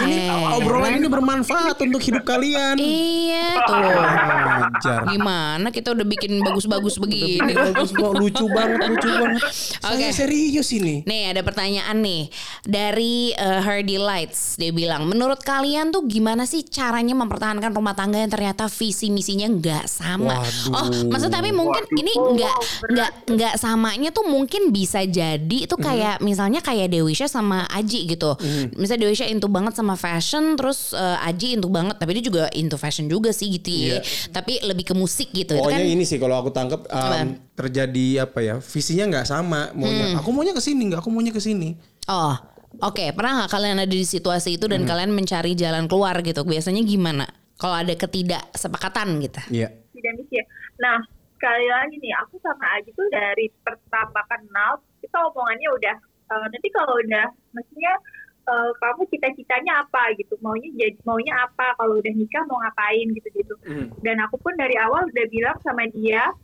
[0.00, 2.80] Eh, Obrolan ini bermanfaat untuk hidup kalian.
[2.80, 3.84] Iya tuh.
[3.84, 5.00] Ajar.
[5.06, 7.52] Gimana kita udah bikin bagus-bagus begini.
[7.52, 9.41] Bagus lucu banget, lucu banget.
[9.42, 10.02] Oke.
[10.08, 11.02] Saya serius ini.
[11.04, 12.30] Nih ada pertanyaan nih
[12.62, 18.22] dari uh, Hardy Lights dia bilang menurut kalian tuh gimana sih caranya mempertahankan rumah tangga
[18.22, 20.42] yang ternyata visi misinya nggak sama?
[20.42, 20.72] Waduh.
[20.72, 22.00] Oh maksud tapi mungkin Waduh.
[22.00, 22.56] ini nggak
[22.92, 28.34] nggak nggak samanya tuh mungkin bisa jadi itu kayak misalnya kayak Dewisha sama Aji gitu.
[28.78, 32.78] Misalnya Dewisha into banget sama fashion terus uh, Aji into banget tapi dia juga into
[32.78, 33.98] fashion juga sih gitu ya.
[33.98, 34.00] Iya.
[34.30, 35.58] Tapi lebih ke musik gitu.
[35.58, 37.51] Itu Pokoknya kan ini sih kalau aku tangkap um, Apa?
[37.52, 41.40] Terjadi apa ya visinya nggak sama maunya aku maunya ke sini nggak aku maunya ke
[41.40, 42.34] sini Oh,
[42.82, 43.14] oke.
[43.14, 44.74] Pernah nggak kalian ada di situasi itu Hmm.
[44.74, 46.42] dan kalian mencari jalan keluar gitu?
[46.42, 47.30] Biasanya gimana?
[47.54, 49.38] Kalau ada ketidaksepakatan gitu.
[49.54, 50.44] iya tidak misi ya.
[50.82, 50.98] Nah,
[51.38, 55.96] sekali lagi nih, aku sama Aji tuh dari pertama kenal, kita omongannya udah
[56.26, 57.92] eh, nanti kalau udah maksudnya
[58.50, 63.28] eh, kamu cita-citanya apa gitu maunya jadi maunya apa kalau udah nikah mau ngapain gitu
[63.30, 63.54] gitu
[64.02, 66.34] dan aku pun dari awal udah bilang sama dia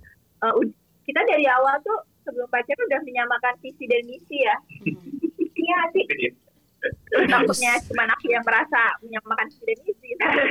[0.55, 0.78] ud-
[1.09, 4.57] kita dari awal tuh sebelum pacaran udah menyamakan visi dan misi ya.
[5.57, 6.07] Iya sih.
[7.09, 10.09] Takutnya cuma aku yang merasa menyamakan visi dan misi.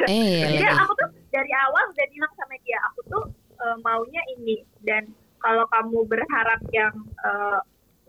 [0.09, 0.81] Eh, jadi lebih.
[0.81, 3.23] aku tuh dari awal udah bilang sama dia aku tuh
[3.61, 4.65] eh, maunya ini.
[4.81, 6.93] Dan kalau kamu berharap yang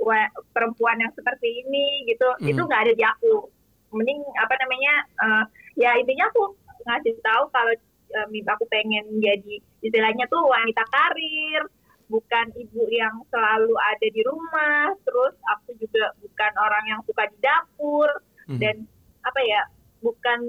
[0.01, 2.25] wa- perempuan yang seperti ini gitu.
[2.41, 2.49] Hmm.
[2.49, 3.53] itu nggak ada di aku.
[3.93, 5.45] Mending apa namanya eh,
[5.85, 6.57] ya intinya aku
[6.89, 7.77] ngasih tahu kalau
[8.25, 11.63] aku pengen jadi istilahnya tuh wanita karir
[12.09, 17.39] bukan ibu yang selalu ada di rumah terus aku juga bukan orang yang suka di
[17.39, 18.09] dapur
[18.49, 18.59] Mhm.
[18.59, 18.77] dan
[19.23, 19.61] apa ya
[20.01, 20.41] bukan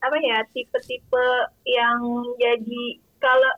[0.00, 1.26] apa ya tipe-tipe
[1.64, 1.98] yang
[2.36, 2.84] jadi
[3.18, 3.50] kalau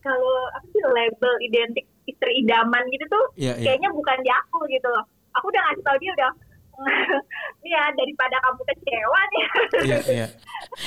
[0.00, 3.66] kalau apa sih label identik istri idaman gitu tuh Iya, iya.
[3.66, 6.32] kayaknya bukan di aku gitu loh aku udah ngasih tau dia udah
[7.60, 9.44] nih ya daripada kamu kecewa nih
[9.82, 10.26] Iya, iya.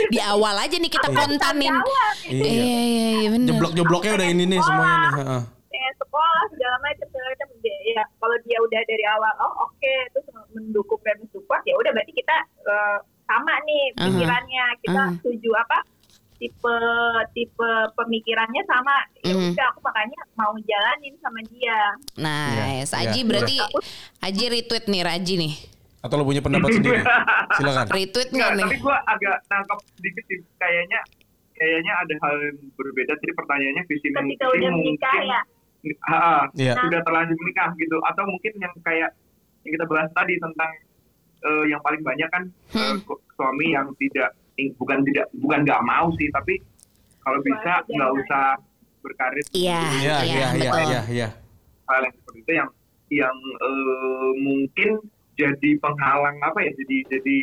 [0.10, 1.70] Di awal aja nih kita kontanin.
[1.70, 2.42] Jawab, Iya.
[2.42, 3.48] Iya, iya, iya bener.
[3.52, 5.12] Jeblok-jebloknya udah ini nih semuanya nih.
[5.74, 9.94] Pengen sekolah segala macam segala macam Dia- ya kalau dia udah dari awal oh oke
[10.12, 15.16] terus mendukung dan mensupport ya udah berarti kita eh, sama nih pikirannya kita Aha.
[15.18, 15.78] setuju apa
[16.36, 16.76] tipe
[17.32, 19.56] tipe pemikirannya sama ya Mhm.
[19.56, 21.80] udah aku makanya mau jalanin sama dia
[22.16, 23.26] Nah, Iya, Aji iya.
[23.26, 23.56] berarti
[24.22, 25.54] Aji retweet nih Raji nih.
[26.00, 27.00] Atau lo punya pendapat sendiri?
[27.56, 27.88] Silakan.
[27.88, 28.66] Retweet nggak nih?
[28.66, 30.40] tapi gue agak nangkep sedikit sih.
[30.60, 31.00] Kayaknya
[31.56, 33.14] kayaknya ada hal yang berbeda.
[33.16, 35.42] Jadi pertanyaannya visi misi mungkin ya
[36.02, 36.74] ha, Iya.
[36.78, 37.98] sudah terlanjur menikah gitu.
[38.04, 39.12] Atau mungkin yang kayak
[39.64, 40.72] yang kita bahas tadi tentang
[41.42, 42.98] eh, yang paling banyak kan eh, Hmm.
[43.02, 46.56] su- suami yang tidak ing- bukan tidak bukan nggak mau sih, tapi
[47.20, 48.44] kalau bisa nggak usah
[49.00, 51.30] berkarir Iya, Iya, iya, iya, iya, iya, iya.
[51.84, 52.70] hal yang seperti itu yang
[53.12, 54.90] yang eh, mungkin
[55.34, 57.36] jadi penghalang apa ya jadi jadi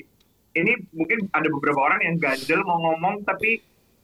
[0.52, 3.60] ini mungkin ada beberapa orang yang ganjel mau ngomong tapi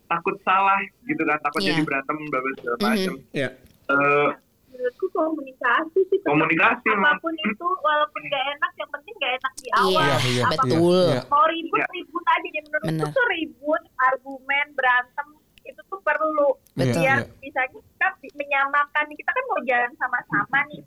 [0.07, 1.72] takut salah gitu kan takut Iya.
[1.72, 2.84] jadi berantem bla bla segala Mhm.
[2.84, 3.14] macam
[3.87, 3.97] Iya.
[3.97, 4.28] Eh,
[4.68, 9.66] menurutku komunikasi sih komunikasi apa pun itu walaupun gak enak yang penting gak enak di
[9.66, 11.07] Iya, awal Iya, iya, betul.
[11.09, 11.20] Iya.
[11.26, 11.87] mau ribut Ya.
[11.91, 13.09] ribut aja deh menurutku Benar.
[13.11, 15.26] tuh ribut argumen berantem
[15.64, 16.93] itu tuh perlu Betul.
[16.95, 17.34] biar Iya.
[17.41, 20.80] misalnya kita bi- menyamakan kita kan mau jalan sama-sama nih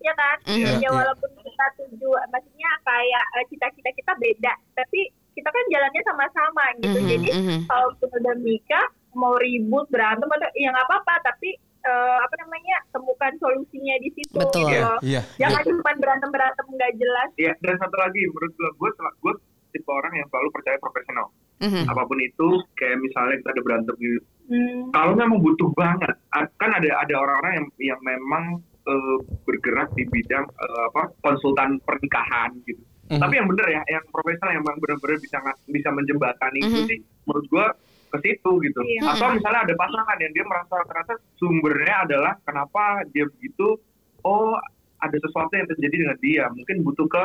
[0.00, 0.58] ya kan Mhm.
[0.58, 0.88] ya Iya.
[0.90, 5.00] walaupun kita tuju maksudnya kayak eh, cita-cita kita beda tapi
[5.32, 7.58] kita kan jalannya sama-sama gitu Mhm, jadi mhm.
[7.66, 11.54] kalau udah nikah mau ribut berantem atau ya nggak apa-apa tapi
[11.88, 14.68] eh, apa namanya temukan solusinya di situ Betul.
[14.68, 14.98] gitu Iya, loh.
[15.02, 15.20] iya.
[15.38, 19.34] jangan cuma berantem berantem nggak jelas ya dan satu lagi menurut gue gue gue
[19.68, 21.26] tipe orang yang selalu percaya profesional
[21.58, 21.84] Mhm.
[21.86, 24.88] apa pun itu kayak misalnya kita ada berantem gitu Hmm.
[24.90, 28.44] kalau memang butuh banget kan ada ada orang-orang yang yang memang
[28.82, 33.18] eh, bergerak di bidang eh, apa konsultan pernikahan gitu Mhm.
[33.18, 35.36] tapi yang bener ya yang profesional yang memang benar-benar bisa
[35.66, 36.86] bisa menjembatani itu Mhm.
[36.86, 37.66] sih menurut gua
[38.08, 39.12] ke situ gitu Iya.
[39.12, 43.76] atau misalnya ada pasangan yang dia merasa ternyata sumbernya adalah kenapa dia begitu
[44.22, 44.56] oh
[44.98, 47.22] ada sesuatu yang terjadi dengan dia mungkin butuh ke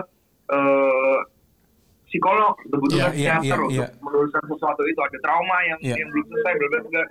[0.49, 1.19] eh,
[2.05, 5.95] psikolog butuh Iya, ke iya, psikiater iya, untuk meluruskan sesuatu itu ada trauma yang Iya.
[5.97, 7.03] yang belum selesai belum juga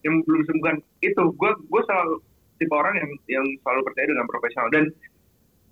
[0.00, 2.14] yang belum sembuhkan itu gue gue selalu
[2.56, 4.84] tipe orang yang yang selalu percaya dengan profesional dan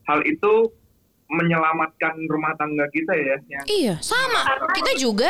[0.05, 0.53] hal itu
[1.29, 4.49] menyelamatkan rumah tangga kita ya yang Iya, sama.
[4.73, 5.29] Kita juga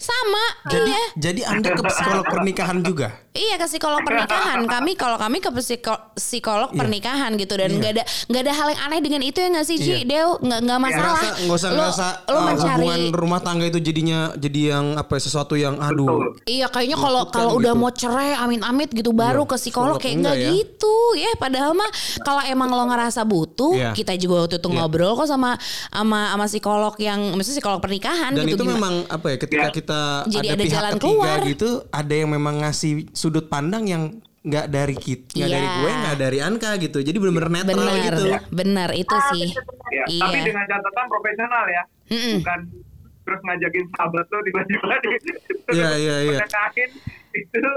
[0.00, 0.44] sama.
[0.66, 1.04] Jadi, iya.
[1.14, 3.08] jadi Anda ke psikolog pernikahan juga?
[3.30, 6.78] Iya ke psikolog pernikahan kami kalau kami ke psiko- psikolog Iya.
[6.82, 7.78] pernikahan gitu dan Iya.
[7.78, 9.98] nggak ada nggak ada hal yang aneh dengan itu ya nggak sih Ji Iya.
[10.02, 13.64] Deo nggak nggak masalah Ngerasa, nggak usah Lo- ngerasa lo uh, mencari hubungan rumah tangga
[13.64, 16.10] itu jadinya jadi yang apa ya, sesuatu yang aduh.
[16.10, 16.26] Betul.
[16.48, 17.80] Iya kayaknya kalau Menakutkan kalau udah gitu.
[17.80, 20.50] mau cerai amit-amit gitu baru Iya, ke psikolog psikolog kayak enggak enggak ya.
[20.58, 21.90] gitu ya padahal mah
[22.20, 23.90] kalau emang lo ngerasa butuh Iya.
[23.94, 24.76] kita juga waktu itu Iya.
[24.76, 25.54] ngobrol kok sama
[25.88, 29.62] sama sama psikolog yang maksudnya psikolog pernikahan Dan gitu itu gimana- memang apa ya ketika
[29.62, 29.74] Ya.
[29.90, 31.38] Kita Jadi ada, ada pihak jalan ketiga keluar.
[31.44, 34.02] gitu, ada yang memang ngasih sudut pandang yang
[34.40, 35.76] nggak dari kita, nggak dari Iya.
[35.76, 36.98] gue, nggak dari Anka gitu.
[36.98, 38.24] Jadi benar-benar netral benar gitu.
[38.50, 39.44] benar itu Ah, sih
[39.90, 40.22] ya Iya.
[40.22, 42.34] tapi dengan catatan profesional ya Mm-mm.
[42.38, 42.60] bukan
[43.20, 45.08] terus ngajakin sahabat lo tiba-tiba di
[45.70, 46.38] Iya, iya, iya.
[46.40, 46.90] menekahin
[47.32, 47.70] itu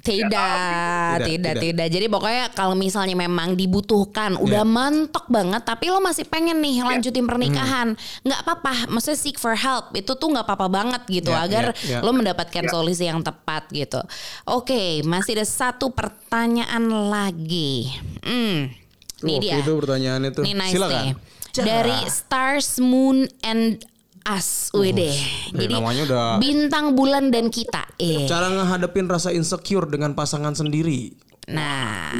[0.00, 1.54] Tidak, Tidak, tidak, tidak.
[1.60, 4.70] tidak, Jadi pokoknya kalau misalnya memang dibutuhkan, udah Iya.
[4.70, 7.30] mentok banget, tapi lo masih pengen nih lanjutin Hmm.
[7.30, 7.88] pernikahan,
[8.22, 8.88] nggak apa-apa.
[8.88, 11.98] Maksudnya seek for help itu tuh nggak apa-apa banget gitu, Iya, agar iya, iya.
[12.00, 14.00] lo mendapatkan solusi yang tepat gitu.
[14.46, 17.90] Oke, masih ada satu pertanyaan lagi.
[18.22, 18.72] Hmm,
[19.20, 19.58] ini dia.
[19.58, 20.42] itu pertanyaannya tuh.
[20.42, 21.02] Ini nice Silakan.
[21.04, 21.12] nih.
[21.50, 23.82] Dari Stars, Moon, and
[24.22, 25.00] Us, WD.
[25.00, 27.88] ini Jadi namanya udah- bintang, bulan, dan kita.
[27.96, 28.28] Eh.
[28.28, 31.16] Cara ngehadapin rasa insecure dengan pasangan sendiri.
[31.48, 32.12] Nah,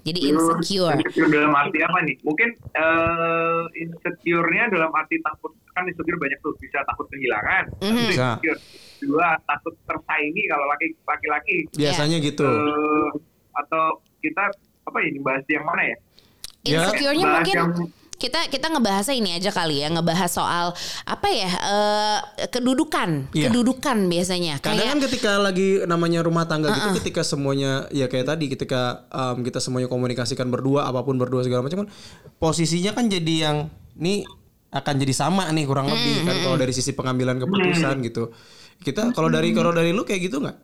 [0.00, 0.96] Jadi insecure.
[0.96, 2.16] Insecure dalam arti apa nih?
[2.24, 7.64] Mungkin eh insecure-nya dalam arti takut kan insecure banyak tuh bisa takut kehilangan.
[7.78, 8.28] Satu Bisa.
[8.34, 8.60] insecure.
[9.00, 12.44] Dua takut tersaingi kalau laki laki-laki Biasanya gitu.
[12.44, 13.08] Eh,
[13.54, 13.84] atau
[14.18, 14.48] kita
[14.82, 15.96] apa ini bahas yang mana ya?
[16.60, 17.72] Ya, Insecure-nya bahas mungkin yang
[18.20, 20.66] kita kita ngebahasnya ini aja kali ya, ngebahas soal
[21.08, 22.18] apa ya eh,
[22.52, 23.48] kedudukan, Iya.
[23.48, 24.60] kedudukan biasanya.
[24.60, 29.08] Kadang Kayak kan ketika lagi namanya rumah tangga gitu ketika semuanya ya kayak tadi ketika
[29.08, 31.88] um, kita semuanya komunikasikan berdua apa pun berdua segala macam kan
[32.36, 33.56] posisinya kan jadi yang
[33.96, 34.28] nih
[34.70, 38.30] akan jadi sama nih kurang lebih kan kalau dari sisi pengambilan keputusan gitu.
[38.80, 40.56] Kita kalau dari kalau dari lu kayak gitu nggak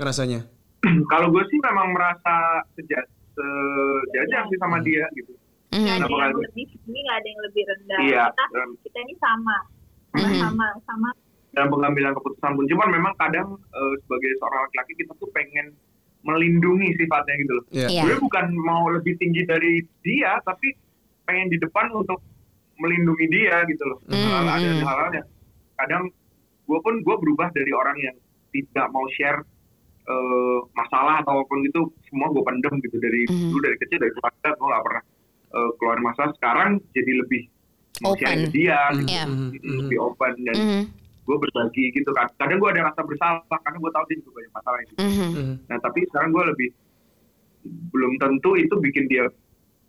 [0.00, 0.40] ngerasanya?
[1.12, 2.34] kalau gue sih memang merasa
[2.74, 2.98] seja,
[3.34, 5.36] sejajar sih sama dia gitu.
[5.68, 5.78] Mhm.
[5.78, 6.44] Nggak ada Kenapa yang nggak?
[6.44, 7.98] lebih ini nggak ada yang lebih rendah.
[8.00, 8.24] Iya.
[8.30, 8.44] Kita
[8.82, 9.56] kita ini sama,
[10.08, 10.40] sama Mhm.
[10.40, 11.10] sama sama.
[11.48, 15.66] dalam pengambilan keputusan pun cuman memang kadang eh, sebagai seorang laki-laki kita tuh pengen
[16.20, 17.64] melindungi sifatnya gitu loh.
[17.70, 17.88] Iya.
[17.88, 18.02] Iya.
[18.04, 20.76] Gue bukan mau lebih tinggi dari dia tapi
[21.24, 22.20] pengen di depan untuk
[22.76, 23.98] melindungi dia gitu loh.
[24.04, 24.82] Hmm, Hal ada hmm.
[24.82, 25.26] hal-hal yang
[25.74, 26.02] kadang
[26.62, 28.16] gue pun gue berubah dari orang yang
[28.50, 29.40] tidak mau share
[30.04, 33.50] eh, masalah ataupun gitu semua gue pendem gitu dari Hmm.
[33.50, 35.02] dulu dari kecil dari keluarga gue gak pernah
[35.48, 37.42] eh, keluar masalah sekarang jadi lebih
[38.00, 38.38] Open.
[38.48, 39.08] dia gitu.
[39.08, 39.24] Iya.
[39.26, 39.78] Mhm, Jadi mhm.
[39.82, 40.82] lebih open dan Mhm.
[41.20, 44.52] gue berbagi gitu kan kadang gue ada rasa bersalah karena gue tahu dia juga banyak
[44.54, 44.98] masalah gitu.
[44.98, 45.28] Mhm.
[45.28, 45.54] Mhm.
[45.66, 46.68] nah tapi sekarang gue lebih
[47.90, 49.24] belum tentu itu bikin dia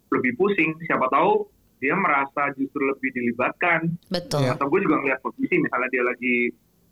[0.09, 1.45] lebih pusing siapa tahu
[1.77, 4.43] dia merasa justru lebih dilibatkan Betul.
[4.43, 4.57] Iya.
[4.57, 6.35] atau gue juga ngeliat posisi misalnya dia lagi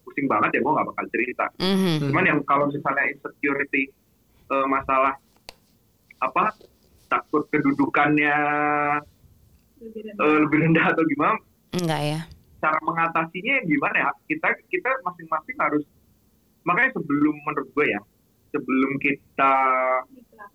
[0.02, 2.08] pusing banget ya gue nggak bakal cerita Mhm.
[2.08, 3.90] cuman yang kalau misalnya insecurity
[4.48, 5.18] eh, masalah
[6.20, 6.56] apa
[7.08, 8.36] takut kedudukannya
[9.78, 10.24] Lebih rendah.
[10.24, 11.38] eh, lebih rendah atau gimana
[11.74, 12.20] Enggak ya.
[12.58, 15.84] cara mengatasinya gimana ya kita kita masing-masing harus
[16.64, 18.02] makanya sebelum menurut gue ya
[18.50, 19.54] sebelum kita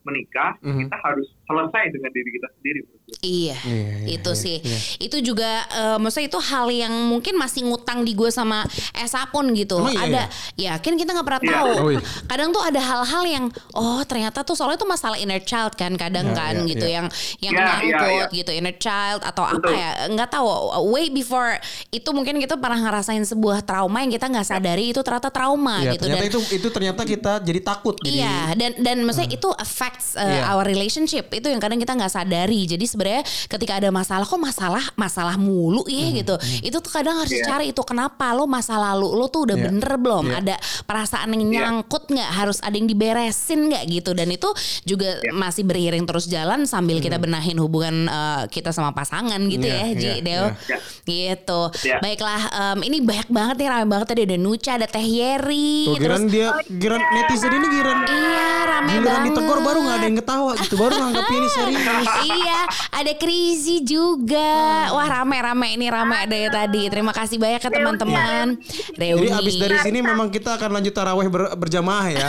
[0.03, 0.87] menikah Mhm.
[0.87, 2.99] kita harus selesai dengan diri kita sendiri gue.
[3.20, 4.57] Iya, Iya, iya, itu iya, sih.
[4.59, 4.78] iya.
[4.99, 9.53] Itu juga, eh, maksudnya itu hal yang mungkin masih ngutang di gue sama Esa pun
[9.53, 9.78] gitu.
[9.78, 10.22] Emang iya, ada,
[10.57, 11.53] yakin kita nggak pernah Iya.
[11.53, 11.70] tahu.
[11.76, 12.01] Oh, iya.
[12.24, 16.33] Kadang tuh ada hal-hal yang, oh ternyata tuh soalnya tuh masalah inner child kan, kadang
[16.33, 16.95] Iya, kan iya, gitu iya.
[16.95, 17.07] yang
[17.39, 18.39] yang Iya, iya, nyangkut iya.
[18.39, 19.74] gitu inner child atau apa Betul.
[19.76, 20.47] ya, nggak tahu.
[20.89, 21.61] Way before
[21.91, 25.95] itu mungkin kita pernah ngerasain sebuah trauma yang kita nggak sadari itu ternyata trauma Iya,
[25.95, 29.49] gitu ternyata dan itu itu ternyata kita jadi takut jadi Iya, dan dan maksudnya itu
[29.73, 30.53] affects uh, Iya.
[30.53, 31.33] our relationship.
[31.33, 32.68] Itu yang kadang kita nggak sadari.
[32.68, 36.35] Jadi sebenarnya ketika ada masalah kok masalah masalah mulu ya Hmm, gitu.
[36.61, 37.49] Itu tuh kadang harus Iya.
[37.49, 39.64] cari itu kenapa lo masa lalu lo tuh udah Iya.
[39.64, 40.25] bener belum?
[40.29, 40.37] Iya.
[40.39, 41.53] Ada perasaan yang Iya.
[41.64, 42.31] nyangkut nggak?
[42.31, 44.11] Harus ada yang diberesin nggak gitu?
[44.12, 44.49] Dan itu
[44.85, 45.33] juga Iya.
[45.33, 49.73] masih beriring terus jalan sambil kita benahin hubungan uh, kita sama pasangan gitu Hmm.
[49.73, 50.47] Iya, ya, Ji, iya, Deo.
[50.53, 50.79] iya.
[51.03, 51.61] Gitu.
[51.83, 51.97] Iya.
[51.99, 55.97] Baiklah, em, ini banyak banget nih, ramai banget tadi ada Nucha, ada Teh Yeri, Tuh
[55.97, 59.27] giran dia giran netizen ini giran Iya, rame giliran banget.
[59.31, 61.82] ditegur baru nggak ada yang ketawa gitu baru nganggap ini serius.
[62.34, 62.60] iya,
[62.90, 64.52] ada Krizi juga.
[64.90, 66.86] Wah, rame-rame ini rame ada ya tadi.
[66.86, 68.46] Terima kasih banyak ya teman-teman.
[68.94, 69.26] Reuni.
[69.26, 72.28] Jadi abis dari sini memang kita akan lanjut taraweh ber- berjamaah ya.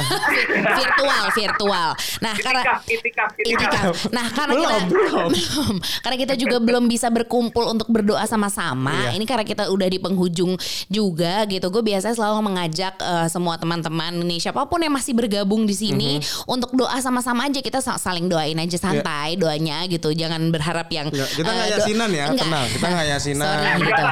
[0.73, 1.89] virtual, virtual.
[2.19, 3.95] Nah, karena itikaf.
[4.09, 5.29] Nah, karena Belum, kita belum.
[5.36, 5.75] belum.
[6.01, 9.09] karena kita juga belum bisa berkumpul untuk berdoa sama-sama.
[9.09, 9.17] Iya.
[9.17, 10.55] Ini karena kita udah di penghujung
[10.88, 11.67] juga gitu.
[11.69, 16.11] Gue biasanya selalu mengajak eh, semua teman-teman ini siapa pun yang masih bergabung di sini
[16.13, 16.45] Mhm.
[16.45, 17.59] untuk doa sama-sama aja.
[17.63, 20.11] Kita sa- saling doain aja santai doanya gitu.
[20.11, 22.43] Jangan berharap yang Nggak, kita nggak eh, yasinan ya, Enggak.
[22.43, 22.65] tenang.
[22.67, 23.47] Kita nggak yasinan.
[23.47, 24.03] Sorry gitu.
[24.03, 24.11] Nggak,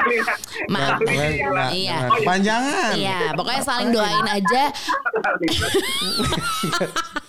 [0.72, 0.99] Maaf.
[1.03, 1.97] nggak- Iya.
[1.99, 2.91] nggak kepanjangan.
[2.95, 4.64] Iya, pokoknya saling doain aja.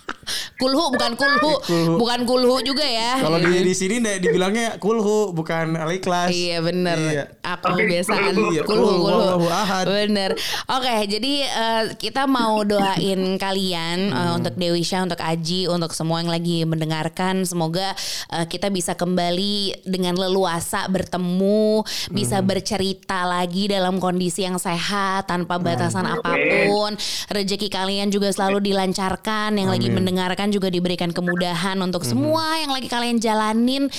[0.63, 1.93] Kulhu bukan kulhu, Kulhu.
[1.97, 3.19] bukan kulhu juga ya.
[3.19, 6.31] Kalau di di sini nggak dibilangnya kulhu bukan al-ikhlas.
[6.31, 7.23] Iya bener Iya.
[7.43, 9.83] Aku Oke, kebiasaan iya, Kulhu kulhu, kulhu wallahu ahad.
[9.83, 10.31] Bener
[10.65, 14.37] Oke jadi eh, Kita mau doain kalian Hmm.
[14.37, 17.91] Untuk Dewisha Untuk Aji Untuk semua yang lagi mendengarkan Semoga
[18.29, 22.47] eh, kita bisa kembali Dengan leluasa bertemu Bisa Hmm.
[22.47, 26.15] bercerita lagi Dalam kondisi yang sehat Tanpa batasan Hmm.
[26.17, 26.31] apa
[26.63, 26.91] pun
[27.27, 29.95] Rezeki kalian juga selalu dilancarkan Yang lagi Amin.
[29.97, 33.89] mendengarkan juga diberikan kemudahan Untuk semua yang lagi kalian jalanin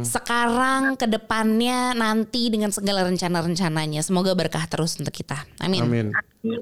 [0.00, 4.00] Sekarang ke depannya nanti dengan segala rencana-rencananya.
[4.00, 5.44] Semoga berkah terus untuk kita.
[5.60, 5.84] Amin.
[5.84, 6.06] Amin.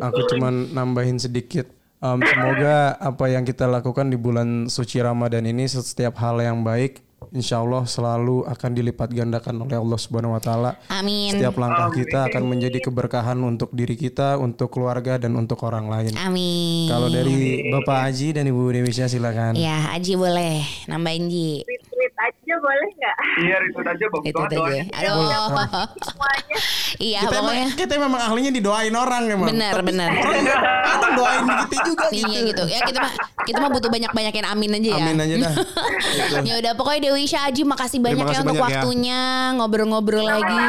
[0.02, 1.70] Aku cuman nambahin sedikit.
[1.98, 7.02] Um, semoga apa yang kita lakukan di bulan suci Ramadan ini setiap hal yang baik
[7.34, 10.70] insya Allah selalu akan dilipat gandakan oleh Allah Subhanahu Wa Taala.
[10.88, 11.34] Amin.
[11.34, 16.14] Setiap langkah kita akan menjadi keberkahan untuk diri kita, untuk keluarga dan untuk orang lain.
[16.16, 16.88] Amin.
[16.88, 19.58] Kalau dari Bapak Haji dan Ibu Dewisya silakan.
[19.58, 21.66] Ya, Aji boleh nambahin Ji.
[21.98, 23.16] Tweet tweet aja boleh nggak?
[23.38, 24.58] Iya retweet aja bagus Itu banget aja.
[24.60, 24.84] doanya.
[24.94, 25.18] Aduh.
[26.06, 26.56] Semuanya.
[26.98, 27.58] Iya kita pokoknya.
[27.60, 29.48] emang, kita memang ahlinya didoain orang emang.
[29.50, 30.10] Benar, Tapi benar.
[30.88, 32.24] Datang doain kita juga gitu.
[32.24, 32.62] Iya gitu.
[32.64, 33.12] Ya kita mah
[33.44, 34.96] kita mah butuh banyak-banyakin amin aja ya.
[35.00, 35.54] Amin aja dah.
[35.98, 36.34] Gitu.
[36.44, 38.80] ya udah pokoknya Dewi Syah Aji makasih banyak ya untuk banyak ya.
[38.80, 39.20] waktunya
[39.54, 40.62] ngobrol-ngobrol lagi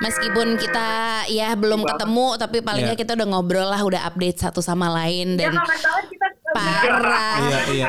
[0.00, 0.88] meskipun kita
[1.28, 2.88] ya belum ketemu tapi paling Iya.
[2.90, 5.90] nggak kita udah ngobrol lah udah update satu sama lain Ya dan kita.
[6.54, 7.36] Parah.
[7.40, 7.86] Iya, iya.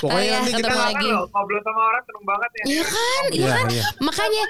[0.00, 1.08] Pokoknya Iya, nanti kita lagi.
[1.10, 2.62] ngobrol sama orang seneng banget ya.
[2.64, 3.64] Iya kan, iya Iya, kan.
[3.68, 3.84] iya.
[4.00, 4.44] Makanya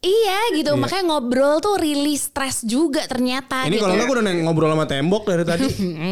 [0.00, 0.80] iya gitu, Iya.
[0.80, 3.82] makanya ngobrol tuh rilis stres juga ternyata Ini gitu.
[3.82, 5.68] kalau enggak udah ngobrol sama tembok dari tadi.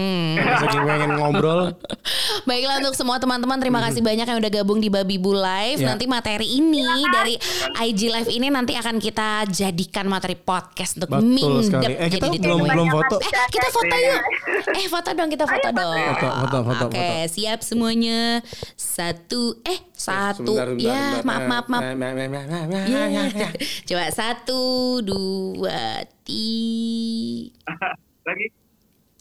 [0.60, 1.60] Saking pengen ngobrol.
[2.48, 5.78] Baiklah untuk semua teman-teman terima kasih banyak yang udah gabung di Babi Bu Live.
[5.78, 5.88] Ya.
[5.88, 7.34] Nanti materi ini dari
[7.82, 11.64] IG Live ini nanti akan kita jadikan materi podcast untuk Betul mingdep.
[11.64, 11.92] sekali.
[11.94, 13.16] Eh, kita belum- belum foto.
[13.18, 14.20] Eh kita foto yuk.
[14.70, 15.96] Eh foto dong kita foto dong.
[16.14, 17.32] Foto, foto, foto, Oke foto.
[17.32, 18.44] siap semuanya.
[18.74, 21.24] Satu eh satu Sebentar, sebentar, ya sebentar.
[21.24, 21.82] maaf maaf maaf.
[21.82, 23.04] Nah, nah, nah, nah, nah, nah, Ya.
[23.08, 23.52] nah, nah.
[23.88, 24.60] Coba satu
[25.00, 25.80] dua
[26.22, 27.50] tiga
[28.28, 28.46] Lagi.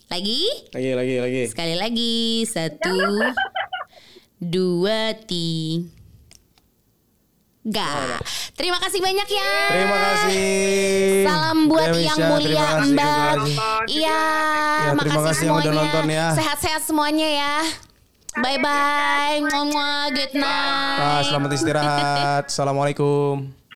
[0.08, 0.42] lagi.
[0.72, 1.42] Lagi, lagi, lagi.
[1.48, 2.96] Sekali lagi satu
[4.38, 5.96] dua tiga.
[8.56, 9.52] Terima kasih banyak ya.
[9.68, 10.48] Terima kasih.
[11.28, 13.36] Salam buat Dewi yang mulia Mbak.
[13.88, 14.24] Iya, Ya,
[14.88, 15.84] terima makasih kasih yang udah semuanya.
[15.84, 16.26] nonton ya.
[16.34, 17.56] Sehat-sehat semuanya ya.
[18.38, 19.38] Bye bye.
[19.44, 21.02] Ngomong good night.
[21.02, 22.44] Ah, selamat istirahat.
[22.48, 23.67] Assalamualaikum.